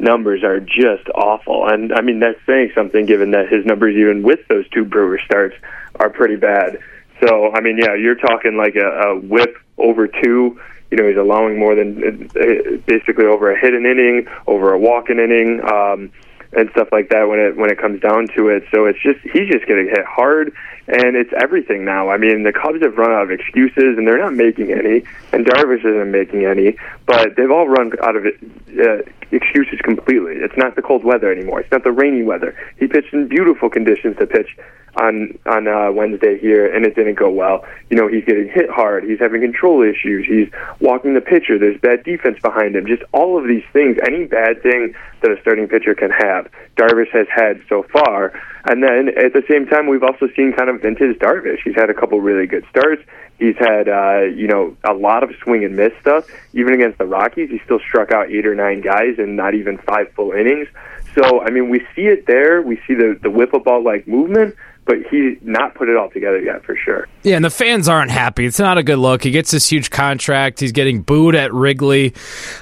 [0.00, 1.68] numbers are just awful.
[1.68, 5.20] And I mean, that's saying something given that his numbers, even with those two Brewer
[5.24, 5.54] starts,
[5.96, 6.78] are pretty bad.
[7.20, 10.60] So, I mean, yeah, you're talking like a, a whip over two.
[10.90, 14.78] You know, he's allowing more than uh, basically over a hit an inning, over a
[14.78, 15.60] walk an inning.
[15.62, 16.10] Um,
[16.52, 18.64] and stuff like that when it when it comes down to it.
[18.72, 20.52] So it's just he's just getting hit hard,
[20.88, 22.08] and it's everything now.
[22.08, 25.46] I mean, the Cubs have run out of excuses, and they're not making any, and
[25.46, 30.34] Darvish isn't making any, but they've all run out of uh, excuses completely.
[30.36, 31.60] It's not the cold weather anymore.
[31.60, 32.56] It's not the rainy weather.
[32.78, 34.56] He pitched in beautiful conditions to pitch
[34.96, 37.64] on on uh, Wednesday here, and it didn't go well.
[37.90, 39.04] You know, he's getting hit hard.
[39.04, 40.26] He's having control issues.
[40.26, 40.48] He's
[40.80, 41.58] walking the pitcher.
[41.58, 42.86] There's bad defense behind him.
[42.86, 43.98] Just all of these things.
[44.06, 48.32] Any bad thing that a starting pitcher can have, Darvish has had so far.
[48.64, 51.58] And then at the same time, we've also seen kind of vintage Darvish.
[51.64, 53.02] He's had a couple really good starts.
[53.38, 56.26] He's had, uh, you know, a lot of swing and miss stuff.
[56.52, 59.78] Even against the Rockies, he still struck out eight or nine guys in not even
[59.78, 60.68] five full innings.
[61.14, 62.60] So, I mean, we see it there.
[62.62, 64.54] We see the the Wiffle ball like movement,
[64.90, 67.06] but he's not put it all together yet for sure.
[67.22, 68.44] Yeah, and the fans aren't happy.
[68.44, 69.22] It's not a good look.
[69.22, 70.58] He gets this huge contract.
[70.58, 72.12] He's getting booed at Wrigley.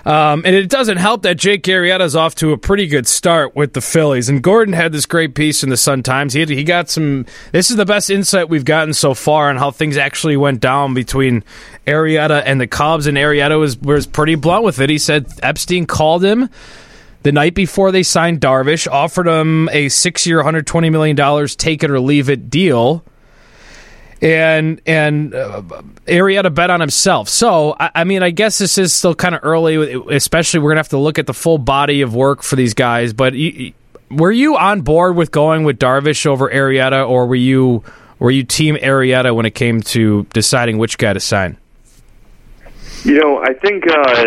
[0.05, 3.73] Um, and it doesn't help that Jake Arrieta's off to a pretty good start with
[3.73, 4.29] the Phillies.
[4.29, 6.35] And Gordon had this great piece in the Sun Times.
[6.35, 7.25] He, had, he got some.
[7.53, 10.93] This is the best insight we've gotten so far on how things actually went down
[10.93, 11.45] between
[11.87, 13.07] Arrieta and the Cubs.
[13.07, 14.91] And Arrieta was, was pretty blunt with it.
[14.91, 16.51] He said Epstein called him
[17.29, 21.91] the night before they signed Darvish, offered him a six year, $120 million take it
[21.91, 23.05] or leave it deal.
[24.23, 25.61] And and uh,
[26.07, 27.29] Arrieta bet on himself.
[27.29, 29.93] So I, I mean, I guess this is still kind of early.
[30.11, 33.13] Especially, we're gonna have to look at the full body of work for these guys.
[33.13, 33.35] But
[34.11, 37.85] were you on board with going with Darvish over Arrieta, or were you
[38.19, 41.59] were you team Arrieta when it came to deciding which guy to sign?
[43.05, 44.25] You know, I think uh,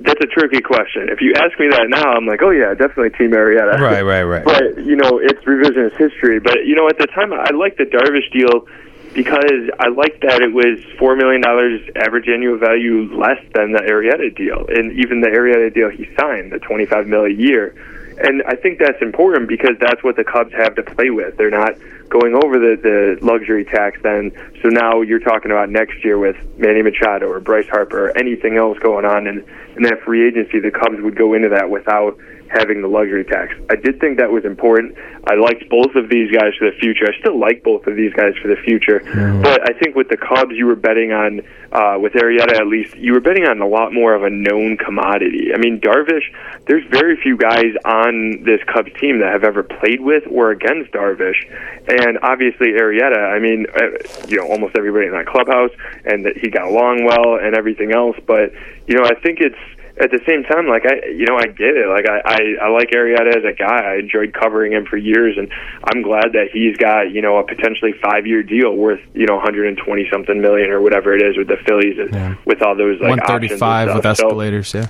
[0.00, 1.08] that's a tricky question.
[1.10, 3.78] If you ask me that now, I'm like, oh yeah, definitely Team Arrieta.
[3.78, 4.44] Right, right, right.
[4.50, 6.40] But you know, it's revisionist history.
[6.40, 8.66] But you know, at the time, I liked the Darvish deal
[9.12, 13.80] because I liked that it was four million dollars average annual value less than the
[13.80, 17.74] Arrieta deal, and even the Arrieta deal he signed, the twenty five mil a year.
[18.22, 21.36] And I think that's important because that's what the Cubs have to play with.
[21.36, 21.72] They're not
[22.10, 24.32] going over the, the luxury tax then.
[24.62, 28.56] So now you're talking about next year with Manny Machado or Bryce Harper or anything
[28.56, 29.38] else going on in,
[29.76, 32.18] in that free agency, the Cubs would go into that without
[32.50, 33.54] having the luxury tax.
[33.70, 34.96] I did think that was important.
[35.24, 37.06] I liked both of these guys for the future.
[37.06, 39.00] I still like both of these guys for the future.
[39.42, 42.96] But I think with the Cubs, you were betting on, uh, with Arrieta at least,
[42.96, 45.54] you were betting on a lot more of a known commodity.
[45.54, 46.24] I mean, Darvish,
[46.66, 50.90] there's very few guys on this Cubs team that have ever played with or against
[50.92, 51.38] Darvish.
[51.86, 55.70] And obviously, Arrieta, I mean, uh, you know, almost everybody in that clubhouse,
[56.04, 58.16] and that he got along well and everything else.
[58.26, 58.52] But,
[58.88, 59.56] you know, I think it's,
[60.00, 61.86] at the same time, like I, you know, I get it.
[61.88, 63.92] Like I, I, I like Arrieta as a guy.
[63.92, 65.50] I enjoyed covering him for years, and
[65.84, 69.34] I'm glad that he's got, you know, a potentially five year deal worth, you know,
[69.36, 72.34] 120 something million or whatever it is with the Phillies, and Yeah.
[72.46, 74.16] with all those like One options thirty and five with stuff.
[74.16, 74.72] So- escalators.
[74.74, 74.86] Yeah.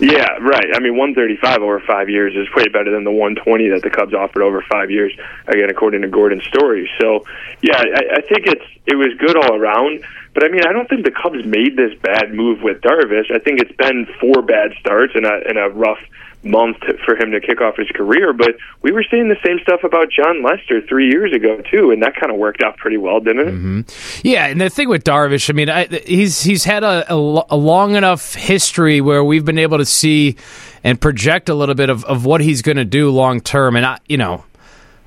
[0.00, 0.66] yeah, right.
[0.74, 4.14] I mean, 135 over five years is way better than the 120 that the Cubs
[4.14, 5.12] offered over five years.
[5.46, 6.90] Again, according to Gordon's story.
[7.00, 7.24] So,
[7.60, 10.02] yeah, I, I think it's it was good all around.
[10.34, 13.30] But I mean, I don't think the Cubs made this bad move with Darvish.
[13.30, 16.00] I think it's been four bad starts and a and a rough
[16.44, 18.32] month for him to kick off his career.
[18.32, 22.02] But we were saying the same stuff about Jon Lester three years ago too, and
[22.02, 23.54] that kind of worked out pretty well, didn't it?
[23.54, 24.26] Mm-hmm.
[24.26, 27.56] Yeah, and the thing with Darvish, I mean, I, he's he's had a, a, a
[27.56, 30.36] long enough history where we've been able to see
[30.84, 33.86] and project a little bit of, of what he's going to do long term, and
[33.86, 34.44] I, you know.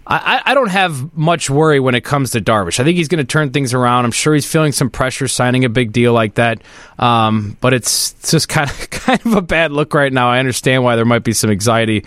[0.07, 2.79] I, I don't have much worry when it comes to Darvish.
[2.79, 4.05] I think he's going to turn things around.
[4.05, 6.61] I'm sure he's feeling some pressure signing a big deal like that.
[6.99, 10.29] Um, but it's, it's just kind of kind of a bad look right now.
[10.29, 12.05] I understand why there might be some anxiety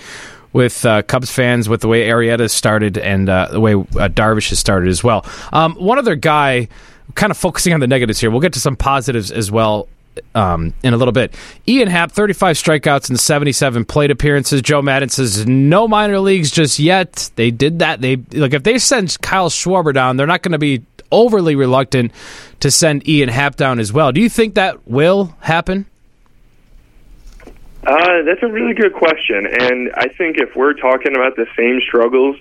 [0.52, 4.50] with uh, Cubs fans with the way Arrieta started and uh, the way uh, Darvish
[4.50, 5.26] has started as well.
[5.52, 6.68] Um, one other guy,
[7.14, 8.30] kind of focusing on the negatives here.
[8.30, 9.88] We'll get to some positives as well
[10.34, 11.34] um, in a little bit.
[11.66, 14.62] Ian Happ, 35 strikeouts and 77 plate appearances.
[14.62, 17.30] Joe Maddon says no minor leagues just yet.
[17.36, 18.00] They did that.
[18.00, 22.12] They like if they send Kyle Schwarber down, they're not going to be overly reluctant
[22.60, 24.12] to send Ian Happ down as well.
[24.12, 25.86] Do you think that will happen?
[27.86, 31.80] Uh, that's a really good question, and I think if we're talking about the same
[31.80, 32.36] struggles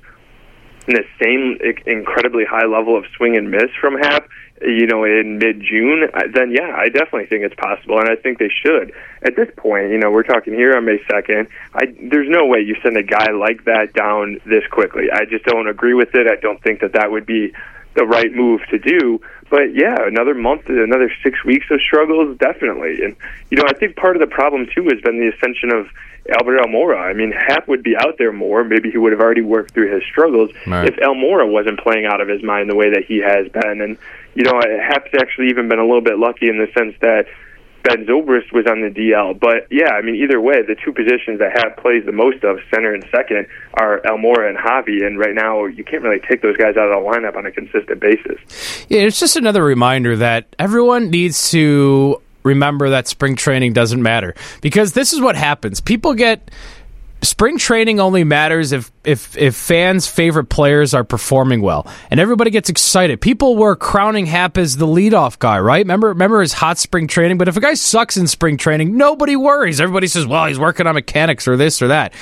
[0.87, 4.27] and the same incredibly high level of swing and miss from Happ,
[4.61, 8.39] you know, in mid June, then yeah, I definitely think it's possible, and I think
[8.39, 8.91] they should.
[9.21, 11.47] At this point, you know, we're talking here on May second.
[11.73, 15.11] I there's no way you send a guy like that down this quickly.
[15.11, 16.27] I just don't agree with it.
[16.27, 17.53] I don't think that that would be
[17.97, 19.19] the right move to do.
[19.49, 23.03] But yeah, another month, another six weeks of struggles, definitely.
[23.03, 23.15] And
[23.49, 25.87] you know, I think part of the problem too has been the ascension of
[26.37, 26.99] Albert Almora.
[26.99, 28.63] I mean, Happ would be out there more.
[28.63, 30.87] Maybe he would have already worked through his struggles Right.
[30.89, 33.81] if Almora wasn't playing out of his mind the way that he has been.
[33.81, 33.97] And
[34.35, 37.25] you know, Happ's actually even been a little bit lucky in the sense that
[37.87, 39.39] Ben Zobrist was on the DL.
[39.39, 42.59] But yeah, I mean, either way, the two positions that Happ plays the most of,
[42.73, 45.05] center and second, are Almora and Javi.
[45.05, 47.51] And right now, you can't really take those guys out of the lineup on a
[47.51, 48.85] consistent basis.
[48.89, 54.33] Yeah, it's just another reminder that everyone needs to remember that spring training doesn't matter
[54.61, 55.79] because this is what happens.
[55.79, 56.51] People get
[57.21, 62.51] spring training only matters if if if fans' favorite players are performing well, and everybody
[62.51, 63.21] gets excited.
[63.21, 65.79] People were crowning Happ as the leadoff guy, right?
[65.79, 67.37] Remember remember his hot spring training.
[67.37, 69.81] But if a guy sucks in spring training, nobody worries.
[69.81, 72.13] Everybody says, "Well, he's working on mechanics or this or that."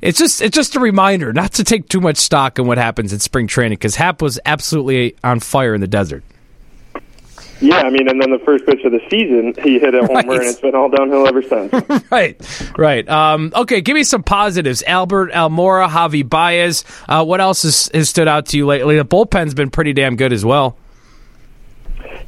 [0.00, 3.12] It's just it's just a reminder not to take too much stock in what happens
[3.12, 6.22] in spring training because Happ was absolutely on fire in the desert.
[7.60, 10.14] Yeah, I mean, and then the first pitch of the season, he hit a homer,
[10.14, 10.40] Right.
[10.40, 11.72] and it's been all downhill ever since.
[12.10, 13.08] right, right.
[13.08, 14.82] Um, okay, give me some positives.
[14.86, 16.84] Albert Almora, Javi Baez.
[17.08, 18.96] Uh, what else has, has stood out to you lately?
[18.96, 20.76] The bullpen's been pretty damn good as well.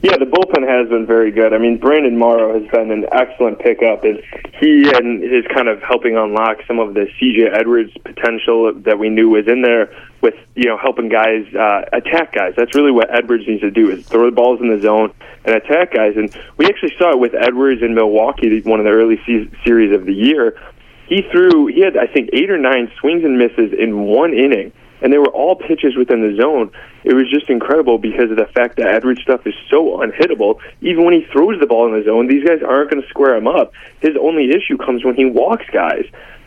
[0.03, 1.55] Yeah, the bullpen has been very good.
[1.55, 4.23] I mean, Brandon Morrow has been an excellent pickup, and
[4.61, 9.09] he and is kind of helping unlock some of the CJ Edwards potential that we
[9.09, 12.53] knew was in there with you know helping guys uh, attack guys.
[12.57, 15.15] That's really what Edwards needs to do is throw the balls in the zone
[15.47, 16.13] and attack guys.
[16.17, 19.95] And we actually saw it with Edwards in Milwaukee, one of the early se- series
[19.95, 20.61] of the year.
[21.09, 24.73] He threw he had I think eight or nine swings and misses in one inning
[25.03, 26.71] and they were all pitches within the zone.
[27.05, 30.59] It was just incredible because of the fact that Edwards stuff is so unhittable.
[30.81, 33.37] Even when he throws the ball in the zone, these guys aren't going to square
[33.37, 33.73] him up.
[34.01, 36.07] His only issue comes when he walks guys.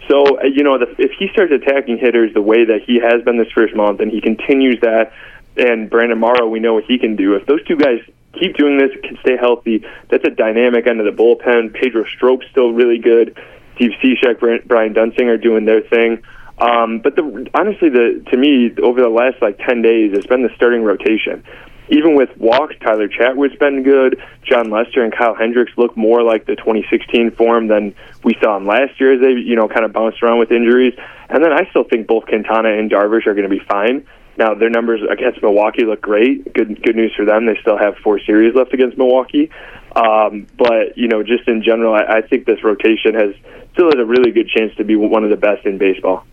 [0.09, 3.23] So uh, you know, the, if he starts attacking hitters the way that he has
[3.23, 5.13] been this first month, and he continues that,
[5.55, 7.35] and Brandon Morrow, we know what he can do.
[7.35, 7.99] If those two guys
[8.33, 11.73] keep doing this, can stay healthy, that's a dynamic end of the bullpen.
[11.73, 13.37] Pedro Strop's still really good.
[13.75, 16.21] Steve Cishek, Brian Duensing are doing their thing.
[16.59, 20.43] Um, but the, honestly, the to me, over the last like ten days, it's been
[20.43, 21.43] the starting rotation.
[21.91, 24.21] Even with walks, Tyler Chatwood's been good.
[24.43, 28.67] Jon Lester and Kyle Hendricks look more like the 2016 form than we saw him
[28.67, 30.93] last year as they, you know, kind of bounced around with injuries.
[31.29, 34.05] And then I still think both Quintana and Darvish are going to be fine.
[34.37, 36.53] Now their numbers against Milwaukee look great.
[36.53, 37.45] Good good news for them.
[37.45, 39.49] They still have four series left against Milwaukee.
[39.95, 43.33] Um, but you know, just in general, I, I think this rotation has
[43.73, 46.25] still has a really good chance to be one of the best in baseball.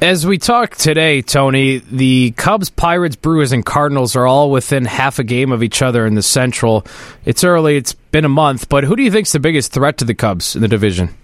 [0.00, 5.18] As we talk today, Tony, the Cubs, Pirates, Brewers, and Cardinals are all within half
[5.18, 6.86] a game of each other in the Central.
[7.24, 10.04] It's early; it's been a month, but who do you think's the biggest threat to
[10.04, 11.14] the Cubs in the division?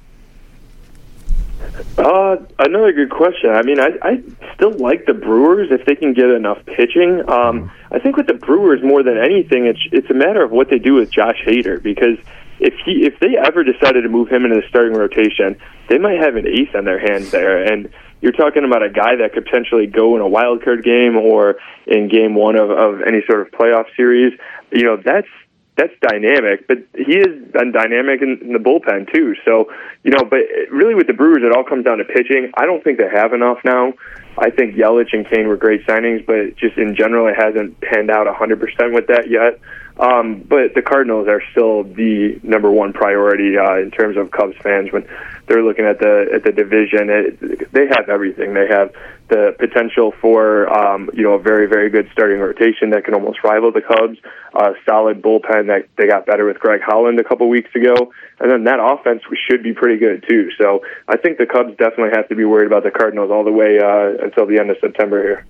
[1.99, 3.51] Uh, another good question.
[3.51, 4.23] I mean, I, I
[4.55, 7.29] still like the Brewers if they can get enough pitching.
[7.29, 10.71] Um, I think with the Brewers more than anything, it's it's a matter of what
[10.71, 12.17] they do with Josh Hader because
[12.61, 15.57] if he if they ever decided to move him into the starting rotation,
[15.89, 17.63] they might have an ace on their hands there.
[17.65, 21.17] And you're talking about a guy that could potentially go in a wild card game
[21.17, 24.39] or in game one of, of any sort of playoff series.
[24.71, 25.29] You know, that's
[25.77, 29.35] that's dynamic, but he has been dynamic in, in the bullpen too.
[29.47, 29.73] So,
[30.05, 32.53] you know, but really with the Brewers, it all comes down to pitching.
[32.55, 33.95] I don't think they have enough now.
[34.37, 38.11] I think Yelich and Kane were great signings, but just in general, it hasn't panned
[38.11, 39.59] out 100% with that yet.
[40.01, 44.57] Um, but the Cardinals are still the number one priority uh, in terms of Cubs
[44.63, 45.07] fans when
[45.47, 47.11] they're looking at the at the division.
[47.11, 48.55] It, they have everything.
[48.55, 48.95] They have
[49.29, 53.45] the potential for um, you know a very very good starting rotation that can almost
[53.45, 54.19] rival the Cubs.
[54.55, 57.95] A solid bullpen that they got better with Greg Holland a couple weeks ago,
[58.39, 60.49] and then that offense should be pretty good too.
[60.57, 63.53] So I think the Cubs definitely have to be worried about the Cardinals all the
[63.53, 65.47] way uh, until the end of September here.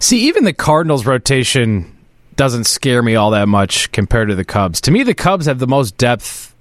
[0.00, 1.91] See, even the Cardinals rotation
[2.36, 4.80] doesn't scare me all that much compared to the Cubs.
[4.82, 6.52] To me, the Cubs have the most depth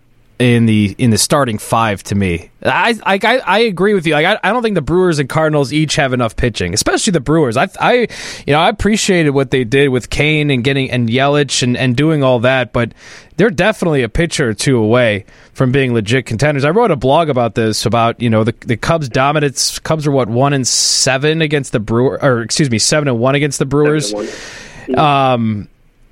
[0.42, 2.02] in the in the starting five.
[2.04, 4.14] To me, I I, I, agree with you.
[4.14, 7.20] Like, I, I don't think the Brewers and Cardinals each have enough pitching, especially the
[7.20, 7.58] Brewers.
[7.58, 8.08] I I
[8.48, 11.96] you know I appreciated what they did with Kane and getting and Yelich and, and
[11.96, 12.94] doing all that, but
[13.38, 16.66] they're definitely a pitcher or two away from being legit contenders.
[16.66, 19.78] I wrote a blog about this about you know the the Cubs dominance.
[19.78, 23.36] Cubs are what one and seven against the Brewer, or excuse me, seven and one
[23.36, 24.12] against the Brewers.
[24.98, 25.68] Um,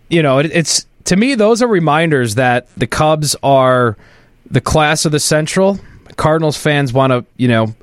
[0.10, 3.98] you know, it, it's to me those are reminders that the Cubs are
[4.50, 5.80] the class of the Central.
[6.16, 7.74] Cardinals fans want to, you know,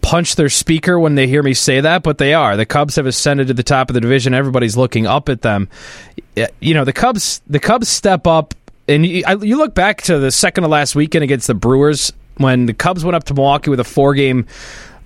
[0.00, 2.56] punch their speaker when they hear me say that, but they are.
[2.56, 4.34] The Cubs have ascended to the top of the division.
[4.34, 5.68] Everybody's looking up at them.
[6.60, 7.42] You know, the Cubs.
[7.46, 8.54] The Cubs step up,
[8.88, 12.66] and you, you look back to the second to last weekend against the Brewers when
[12.66, 14.46] the Cubs went up to Milwaukee with a four game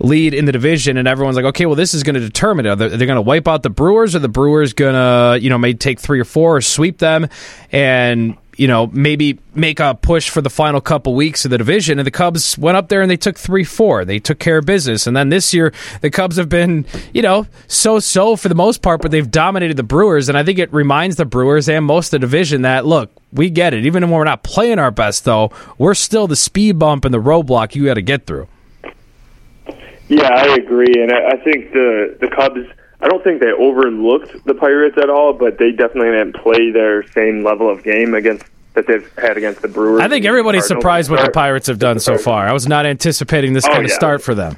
[0.01, 2.71] lead in the division, and everyone's like, okay, well, this is going to determine it.
[2.71, 5.59] Are they, going to wipe out the Brewers, or the Brewers going to, you know,
[5.59, 7.29] maybe take three or four or sweep them,
[7.73, 12.01] and you know, maybe make a push for the final couple weeks of the division.
[12.01, 14.05] And the Cubs went up there and they took 3 4.
[14.05, 15.07] They took care of business.
[15.07, 16.85] And then this year, the Cubs have been,
[17.15, 20.29] you know, so so for the most part, but they've dominated the Brewers.
[20.29, 23.49] And I think it reminds the Brewers and most of the division that, look, we
[23.49, 23.87] get it.
[23.87, 27.23] Even when we're not playing our best, though, we're still the speed bump and the
[27.23, 28.49] roadblock you got to get through.
[30.09, 30.95] Yeah, I agree.
[31.03, 32.67] And I, I think the, the Cubs
[33.01, 37.07] I don't think they overlooked the Pirates at all, but they definitely didn't play their
[37.13, 38.45] same level of game against
[38.75, 40.01] that they've had against the Brewers.
[40.01, 42.47] I think everybody's surprised what the Pirates have done so far.
[42.47, 43.97] I was not anticipating this oh, kind of yeah.
[43.97, 44.57] start for them.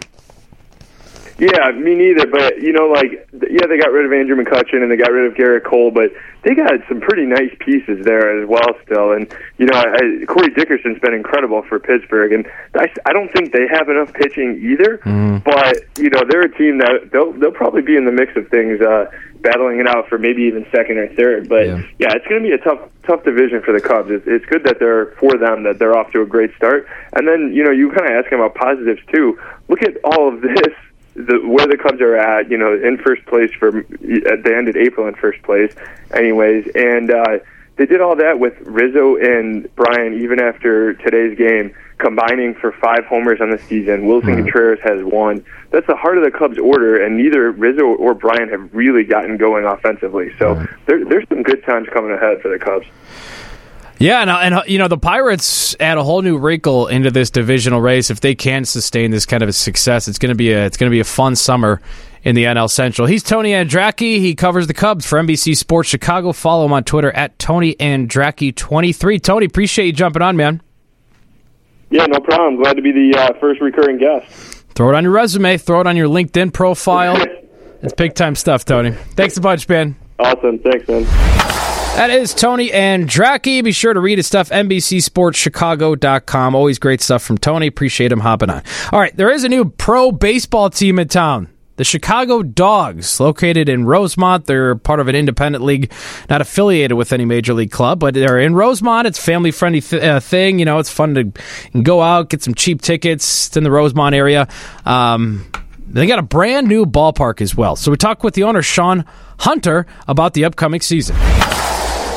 [1.41, 2.27] Yeah, me neither.
[2.27, 5.25] But you know, like, yeah, they got rid of Andrew McCutchen and they got rid
[5.25, 6.13] of Gerrit Cole, but
[6.43, 9.13] they got some pretty nice pieces there as well still.
[9.13, 9.27] And
[9.57, 13.67] you know, I, Corey Dickerson's been incredible for Pittsburgh, and I, I don't think they
[13.71, 14.99] have enough pitching either.
[14.99, 15.43] Mm.
[15.43, 18.49] But you know, they're a team that they'll they'll probably be in the mix of
[18.49, 19.11] things, uh,
[19.41, 21.49] battling it out for maybe even second or third.
[21.49, 24.11] But yeah, yeah it's going to be a tough tough division for the Cubs.
[24.11, 26.87] It's, it's good that they're for them that they're off to a great start.
[27.15, 29.41] And then you know, you kind of asking about positives too.
[29.69, 30.75] Look at all of this
[31.15, 34.69] the where the Cubs are at, you know, in first place for at the end
[34.69, 35.75] of April in first place,
[36.15, 37.39] anyways, and uh,
[37.77, 43.07] they did all that with Rizzo and Bryant even after today's game, combining for five
[43.07, 44.07] homers on the season.
[44.07, 44.43] Wilson mm-hmm.
[44.43, 45.45] Contreras has one.
[45.71, 49.39] That's the heart of the Cubs' order, and neither Rizzo or Bryant have really gotten
[49.39, 50.31] going offensively.
[50.39, 50.75] So mm-hmm.
[50.87, 52.87] there, there's some good times coming ahead for the Cubs.
[54.01, 57.83] Yeah, and, and you know the Pirates add a whole new wrinkle into this divisional
[57.83, 58.09] race.
[58.09, 60.79] If they can sustain this kind of a success, it's going to be a it's
[60.79, 61.83] going to be a fun summer
[62.25, 63.07] in the NL Central.
[63.07, 64.19] He's Tony Andracki.
[64.19, 66.33] He covers the Cubs for NBC Sports Chicago.
[66.33, 69.23] Follow him on Twitter at Tony Andracki23.
[69.23, 70.63] Tony, appreciate you jumping on, man.
[71.91, 72.57] Yeah, no problem.
[72.57, 74.65] Glad to be the uh, first recurring guest.
[74.75, 75.59] Throw it on your resume.
[75.59, 77.23] Throw it on your LinkedIn profile.
[77.83, 78.93] it's big time stuff, Tony.
[78.93, 79.95] Thanks a bunch, Ben.
[80.19, 80.59] Awesome.
[80.61, 81.50] Thanks, man.
[82.01, 83.63] That is Tony and Andracki.
[83.63, 86.55] Be sure to read his stuff, NBCSportsChicago.com.
[86.55, 87.67] Always great stuff from Tony.
[87.67, 88.63] Appreciate him hopping on.
[88.91, 91.51] All right, there is a new pro baseball team in town.
[91.77, 94.47] The Chicago Dogs, located in Rosemont.
[94.47, 95.93] They're part of an independent league,
[96.31, 99.07] not affiliated with any major league club, but they're in Rosemont.
[99.07, 100.59] It's a family friendly th- uh, thing.
[100.59, 101.31] You know, it's fun to
[101.83, 103.49] go out, get some cheap tickets.
[103.49, 104.49] It's in the Rosemont area.
[104.87, 105.45] Um,
[105.87, 107.77] they got a brand new ballpark as well.
[107.77, 109.05] So we talked with the owner, Sean
[109.41, 111.15] Hunter, about the upcoming season.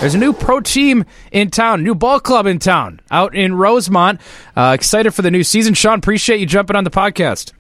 [0.03, 4.19] There's a new pro team in town, new ball club in town, out in Rosemont.
[4.53, 5.75] Uh, excited for the new season.
[5.75, 7.53] Sean, appreciate you jumping on the podcast.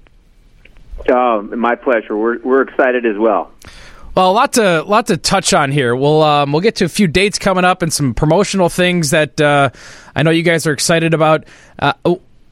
[1.07, 2.17] Oh, my pleasure.
[2.17, 3.49] We're we're excited as well.
[4.13, 5.95] Well, a lot to lot to touch on here.
[5.95, 9.39] We'll um, we'll get to a few dates coming up and some promotional things that
[9.39, 9.69] uh,
[10.13, 11.45] I know you guys are excited about.
[11.79, 11.93] Uh,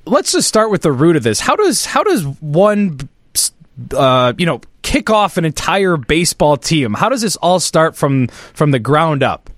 [0.06, 1.42] let's just start with the root of this.
[1.42, 3.10] How does how does one
[3.94, 6.94] uh, you know kick off an entire baseball team?
[6.94, 9.50] How does this all start from from the ground up?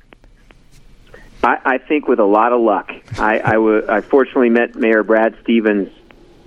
[1.43, 2.89] I, I think with a lot of luck.
[3.19, 5.89] I, I, w- I fortunately met Mayor Brad Stephens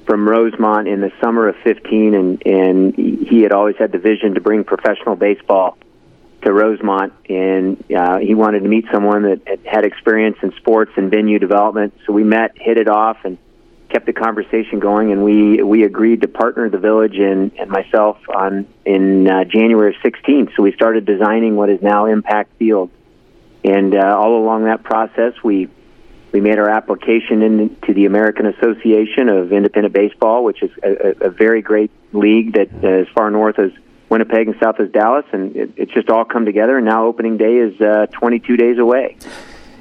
[0.06, 4.34] from Rosemont in the summer of 15, and, and he had always had the vision
[4.34, 5.76] to bring professional baseball
[6.42, 11.10] to Rosemont, and uh, he wanted to meet someone that had experience in sports and
[11.10, 11.92] venue development.
[12.06, 13.36] So we met, hit it off, and
[13.88, 15.10] kept the conversation going.
[15.10, 19.94] And we we agreed to partner the village and, and myself on in uh, January
[19.94, 20.52] of 16.
[20.56, 22.90] So we started designing what is now Impact Field
[23.66, 25.68] and uh, all along that process, we
[26.32, 31.30] we made our application into the American Association of Independent Baseball, which is a, a
[31.30, 33.70] very great league that uh, as far north as
[34.08, 36.76] Winnipeg and south as Dallas, and it, it's just all come together.
[36.76, 39.16] And now opening day is uh, 22 days away.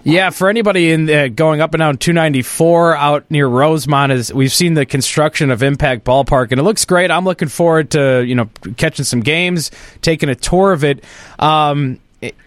[0.03, 4.53] Yeah, for anybody in uh, going up and down 294 out near Rosemont, is we've
[4.53, 7.09] seen the construction of Impact Ballpark, and it looks great.
[7.09, 9.71] I'm looking forward to you know catching some games,
[10.01, 11.03] taking a tour of it.
[11.39, 11.99] Um,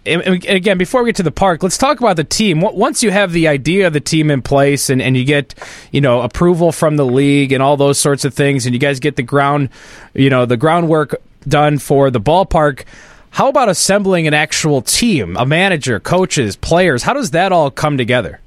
[0.05, 2.61] and again, before we get to the park, let's talk about the team.
[2.61, 5.55] Once you have the idea of the team in place and, and you get,
[5.91, 8.99] you know, approval from the league and all those sorts of things, and you guys
[8.99, 9.69] get the ground,
[10.13, 12.85] you know, the groundwork done for the ballpark,
[13.31, 17.03] how about assembling an actual team, a manager, coaches, players?
[17.03, 18.39] How does that all come together?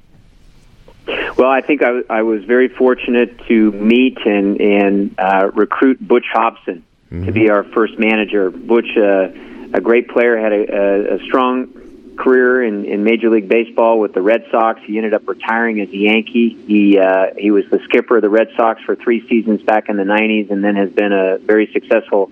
[1.37, 6.25] Well, I think I, I was very fortunate to meet and, and uh, recruit Butch
[6.31, 7.25] Hobson mm-hmm.
[7.25, 8.51] to be our first manager.
[8.51, 9.29] Butch, uh,
[9.73, 14.13] a great player, had a, a, a strong career in, in Major League Baseball with
[14.13, 14.79] the Red Sox.
[14.83, 16.49] He ended up retiring as a Yankee.
[16.49, 19.97] He uh, he was the skipper of the Red Sox for three seasons back in
[19.97, 22.31] the '90s, and then has been a very successful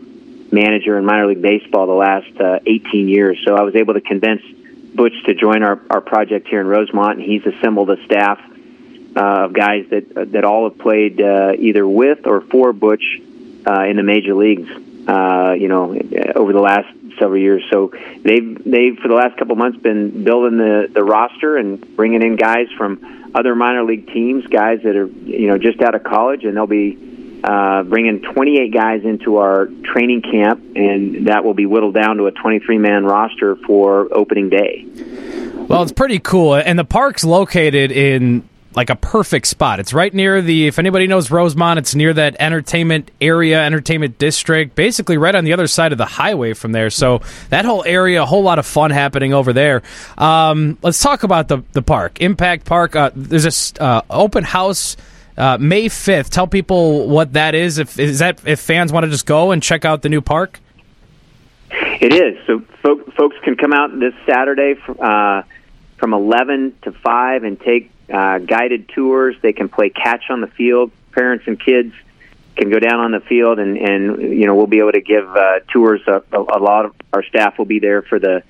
[0.52, 3.40] manager in minor league baseball the last uh, 18 years.
[3.46, 4.42] So I was able to convince
[4.94, 8.40] Butch to join our, our project here in Rosemont, and he's assembled a staff
[9.16, 13.22] uh, of guys that that all have played uh, either with or for Butch
[13.66, 14.70] uh, in the major leagues.
[15.08, 15.98] Uh, you know,
[16.36, 16.88] over the last
[17.20, 17.64] several years.
[17.72, 17.92] So
[18.24, 22.36] they've they've for the last couple months been building the the roster and bringing in
[22.36, 26.44] guys from other minor league teams, guys that are you know just out of college,
[26.44, 31.66] and they'll be uh, bringing 28 guys into our training camp, and that will be
[31.66, 34.86] whittled down to a 23 man roster for opening day.
[35.68, 39.80] Well, it's pretty cool, and the park's located in like a perfect spot.
[39.80, 40.68] It's right near the.
[40.68, 45.54] If anybody knows Rosemont, it's near that entertainment area, entertainment district, basically right on the
[45.54, 46.90] other side of the highway from there.
[46.90, 49.82] So that whole area, a whole lot of fun happening over there.
[50.18, 52.96] Um, let's talk about the the park, Impact Park.
[52.96, 54.98] Uh, there's this uh, open house.
[55.38, 56.30] Uh, May fifth.
[56.30, 57.78] Tell people what that is.
[57.78, 60.60] If is that if fans want to just go and check out the new park.
[61.72, 62.38] It is.
[62.48, 65.44] So folk, folks can come out this Saturday uh,
[65.98, 69.36] from 11 to 5 and take uh, guided tours.
[69.42, 70.92] They can play catch on the field.
[71.12, 71.94] Parents and kids
[72.56, 75.28] can go down on the field, and and you know we'll be able to give
[75.36, 76.02] uh, tours.
[76.08, 78.44] A, a, lot of our staff will be there for the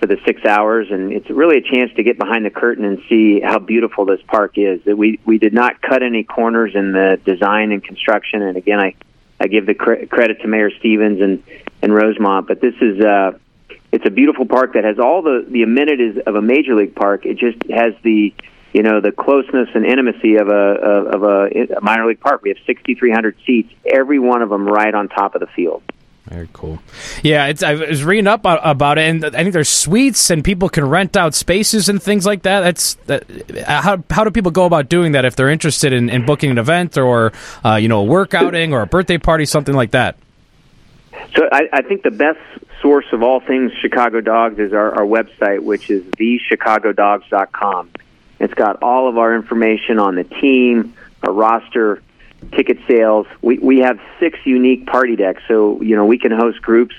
[0.00, 3.02] for the six hours, and it's really a chance to get behind the curtain and
[3.08, 4.82] see how beautiful this park is.
[4.84, 8.80] That we we did not cut any corners in the design and construction, and again,
[8.80, 8.94] I
[9.40, 11.42] I give the cre- credit to Mayor Stephens and
[11.82, 13.00] and Rosemont, but this is.
[13.00, 13.32] Uh,
[13.92, 17.26] it's a beautiful park that has all the the amenities of a major league park.
[17.26, 18.32] It just has the
[18.72, 22.42] you know the closeness and intimacy of a of a, a minor league park.
[22.42, 25.82] We have 6,300 seats, every one of them right on top of the field.
[26.26, 26.78] Very cool.
[27.24, 30.68] Yeah, it's, I was reading up about it, and I think there's suites and people
[30.68, 32.60] can rent out spaces and things like that.
[32.60, 33.24] That's that,
[33.66, 36.58] how how do people go about doing that if they're interested in, in booking an
[36.58, 37.32] event or
[37.64, 40.16] uh, you know a work outing or a birthday party, something like that.
[41.34, 42.38] So I, I think the best
[42.80, 47.90] source of all things Chicago Dogs is our, our website, which is thechicagodogs.com.
[48.40, 52.02] It's got all of our information on the team, our roster,
[52.52, 53.26] ticket sales.
[53.42, 56.96] We we have six unique party decks, so you know we can host groups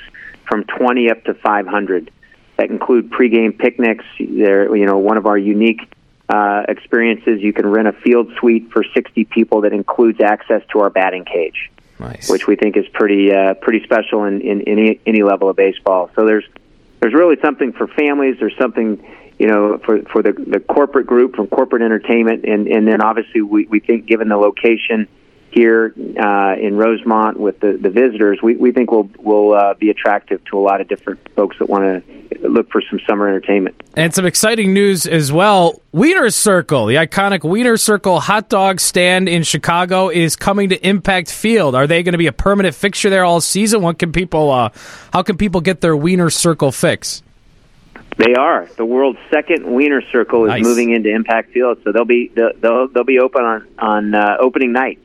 [0.48, 2.12] from 20 up to 500
[2.58, 4.06] that include pregame picnics.
[4.20, 5.82] They're you know one of our unique
[6.30, 7.42] uh, experiences.
[7.42, 11.26] You can rent a field suite for 60 people that includes access to our batting
[11.26, 12.30] cage, nice.
[12.30, 16.12] which we think is pretty uh, pretty special in, in any any level of baseball.
[16.16, 16.46] So there's
[17.00, 18.38] there's really something for families.
[18.40, 19.04] There's something
[19.42, 23.42] you know, for for the the corporate group from corporate entertainment, and and then obviously
[23.42, 25.08] we we think given the location
[25.50, 29.90] here uh, in Rosemont with the, the visitors, we, we think will will uh, be
[29.90, 33.82] attractive to a lot of different folks that want to look for some summer entertainment.
[33.96, 35.82] And some exciting news as well.
[35.92, 41.32] Wiener Circle, the iconic Wiener Circle hot dog stand in Chicago, is coming to Impact
[41.32, 41.74] Field.
[41.74, 43.82] Are they going to be a permanent fixture there all season?
[43.82, 44.52] What can people?
[44.52, 44.70] Uh,
[45.12, 47.24] how can people get their Wiener Circle fix?
[48.18, 50.64] They are the world's second Wiener Circle is Nice.
[50.64, 54.74] moving into Impact Field, so they'll be they'll they'll be open on on uh, opening
[54.74, 55.04] night,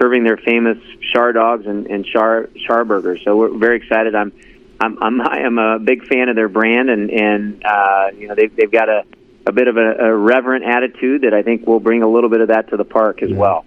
[0.00, 0.78] serving their famous
[1.12, 3.20] char dogs and and char char burgers.
[3.24, 4.14] So we're very excited.
[4.14, 4.32] I'm
[4.80, 8.34] I'm I'm I am a big fan of their brand, and and uh, you know
[8.34, 9.04] they've they've got a
[9.46, 12.40] a bit of a, a reverent attitude that I think will bring a little bit
[12.40, 13.64] of that to the park as well.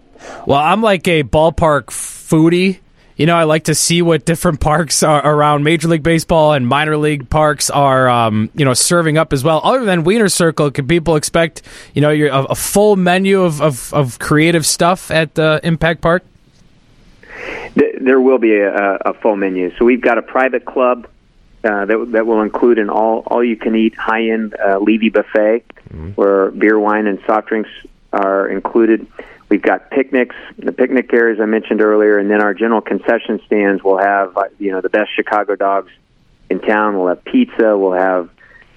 [0.47, 2.79] Well, I'm like a ballpark foodie.
[3.17, 6.67] You know, I like to see what different parks are around Major League Baseball and
[6.67, 9.59] minor league parks are, um, you know, serving up as well.
[9.63, 11.63] Other than Wiener Circle, can people expect,
[11.93, 16.01] you know, your, a, a full menu of, of, of creative stuff at uh, Impact
[16.01, 16.23] Park?
[17.75, 19.75] There will be a, a full menu.
[19.77, 21.07] So we've got a private club
[21.63, 25.09] uh, that that will include an all all you can eat high end uh, Levy
[25.09, 25.63] buffet,
[26.15, 27.69] where beer, wine, and soft drinks
[28.13, 29.05] are included.
[29.49, 33.81] We've got picnics, the picnic areas I mentioned earlier, and then our general concession stands
[33.81, 35.91] will have uh, you know the best Chicago dogs
[36.49, 36.97] in town.
[36.97, 37.77] We'll have pizza.
[37.77, 38.29] We'll have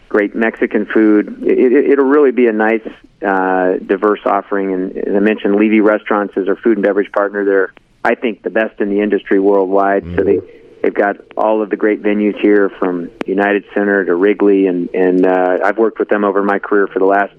[0.09, 1.43] great Mexican food.
[1.43, 2.87] It, it, it'll really be a nice,
[3.27, 4.73] uh, diverse offering.
[4.73, 7.45] And as I mentioned, Levy Restaurants is our food and beverage partner.
[7.45, 7.73] They're,
[8.05, 10.05] I think, the best in the industry worldwide.
[10.17, 10.39] So they
[10.83, 15.27] they've got all of the great venues here, from United Center to Wrigley, and and
[15.27, 17.33] uh, I've worked with them over my career for the last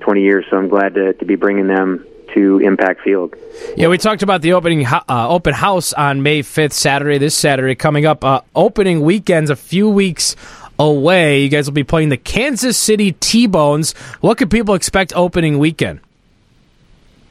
[0.00, 0.44] 20 years.
[0.50, 3.34] So I'm glad to to be bringing them to Impact Field.
[3.76, 7.74] Yeah, we talked about the opening uh, open house on May 5th, Saturday, this Saturday
[7.74, 8.24] coming up.
[8.24, 10.36] Uh, opening weekend's a few weeks
[10.78, 11.42] away.
[11.42, 13.92] You guys will be playing the Kansas City T-Bones.
[14.20, 16.00] What can people expect opening weekend?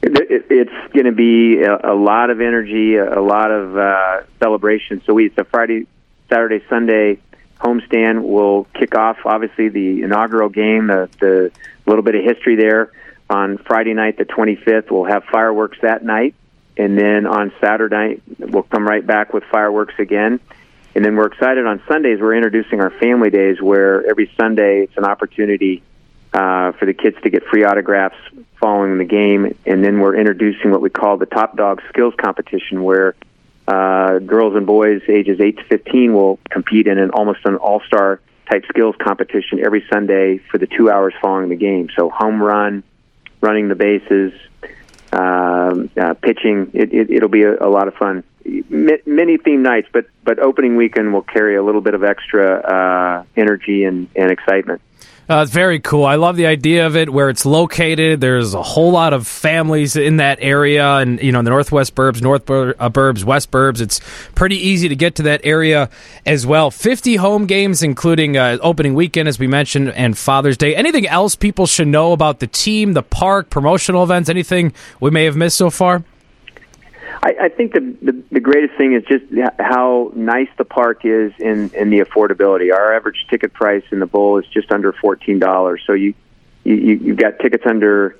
[0.02, 5.02] It, it, it's going to be a, lot of energy, a, lot of uh, celebration.
[5.04, 5.86] So we, it's a Friday,
[6.28, 7.18] Saturday, Sunday
[7.60, 11.52] homestand will kick off, obviously, the inaugural game, the, the
[11.86, 12.90] little bit of history there.
[13.30, 16.34] On Friday night, the 25th, we'll have fireworks that night.
[16.76, 20.40] And then on Saturday, we'll come right back with fireworks again.
[20.96, 24.96] And then we're excited on Sundays, we're introducing our family days where every Sunday it's
[24.96, 25.84] an opportunity
[26.32, 28.16] uh, for the kids to get free autographs
[28.58, 29.56] following the game.
[29.64, 33.14] And then we're introducing what we call the Top Dog Skills Competition where
[33.68, 37.80] uh, girls and boys ages 8 to 15 will compete in an almost an all
[37.86, 38.20] star
[38.50, 41.88] type skills competition every Sunday for the two hours following the game.
[41.96, 42.82] So home run,
[43.40, 44.32] running the bases,
[45.12, 46.70] um, uh, pitching.
[46.74, 48.24] It, it, it'll be a, a lot of fun.
[48.46, 52.60] M- many theme nights, but but opening weekend will carry a little bit of extra
[52.60, 54.80] uh, energy and, and excitement.
[55.30, 56.04] Uh, it's very cool.
[56.04, 58.20] I love the idea of it where it's located.
[58.20, 62.20] There's a whole lot of families in that area, and you know the Northwest Burbs,
[62.20, 63.80] North Bur- uh, Burbs, West Burbs.
[63.80, 64.00] It's
[64.34, 65.88] pretty easy to get to that area
[66.26, 66.72] as well.
[66.72, 70.74] 50 home games, including uh, opening weekend, as we mentioned, and Father's Day.
[70.74, 74.28] Anything else people should know about the team, the park, promotional events?
[74.28, 76.02] Anything we may have missed so far?
[77.22, 79.24] I, I think the, the the greatest thing is just
[79.58, 82.72] how nice the park is in in the affordability.
[82.72, 85.82] Our average ticket price in the bowl is just under fourteen dollars.
[85.86, 86.14] So you
[86.64, 88.16] you you've got tickets under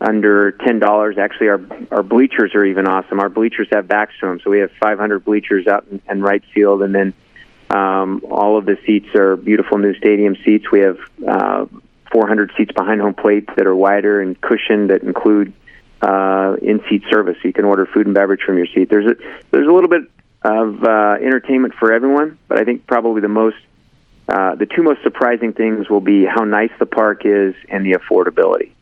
[0.00, 1.18] under ten dollars.
[1.18, 3.18] Actually, our our bleachers are even awesome.
[3.18, 6.42] Our bleachers have backs to them, so we have 500 bleachers out in, in right
[6.54, 7.12] field, and then
[7.70, 10.70] um, all of the seats are beautiful new stadium seats.
[10.70, 11.66] We have uh,
[12.12, 15.52] 400 seats behind home plate that are wider and cushioned that include
[16.04, 17.38] uh, in-seat service.
[17.42, 18.90] You can order food and beverage from your seat.
[18.90, 19.16] There's a
[19.50, 20.02] there's a little bit
[20.42, 23.56] of uh, entertainment for everyone, but I think probably the most
[24.28, 27.92] uh, the two most surprising things will be how nice the park is and the
[27.92, 28.73] affordability.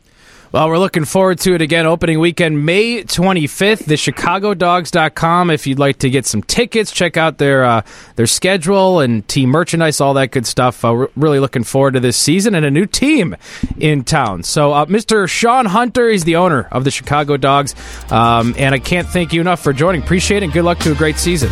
[0.53, 1.87] Well, we're looking forward to it again.
[1.87, 5.49] Opening weekend, May 25th, the chicagodogs.com.
[5.49, 7.81] If you'd like to get some tickets, check out their uh,
[8.17, 10.85] their schedule and team merchandise, all that good stuff.
[10.85, 13.35] Uh, really looking forward to this season and a new team
[13.79, 14.43] in town.
[14.43, 15.27] So, uh, Mr.
[15.27, 17.73] Sean Hunter is the owner of the Chicago Dogs.
[18.11, 20.03] Um, and I can't thank you enough for joining.
[20.03, 21.49] Appreciate it and good luck to a great season.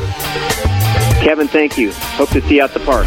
[1.21, 1.91] Kevin, thank you.
[1.93, 3.05] Hope to see you at the park.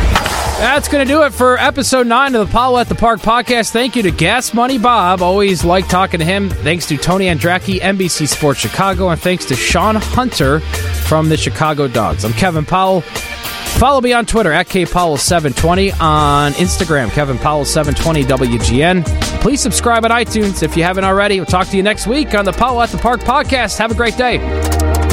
[0.59, 3.73] That's going to do it for episode 9 of the Powell at the Park podcast.
[3.73, 5.21] Thank you to Gas Money Bob.
[5.21, 6.49] Always like talking to him.
[6.49, 9.09] Thanks to Tony Andracki, NBC Sports Chicago.
[9.09, 12.25] And thanks to Sean Hunter from the Chicago Dogs.
[12.25, 13.01] I'm Kevin Powell.
[13.01, 16.01] Follow me on Twitter at KPowell720.
[16.01, 19.05] On Instagram, Kevin Powell720 WGN.
[19.41, 21.41] Please subscribe on iTunes if you haven't already.
[21.41, 23.77] We'll talk to you next week on the Powell at the Park podcast.
[23.79, 25.04] Have a great day.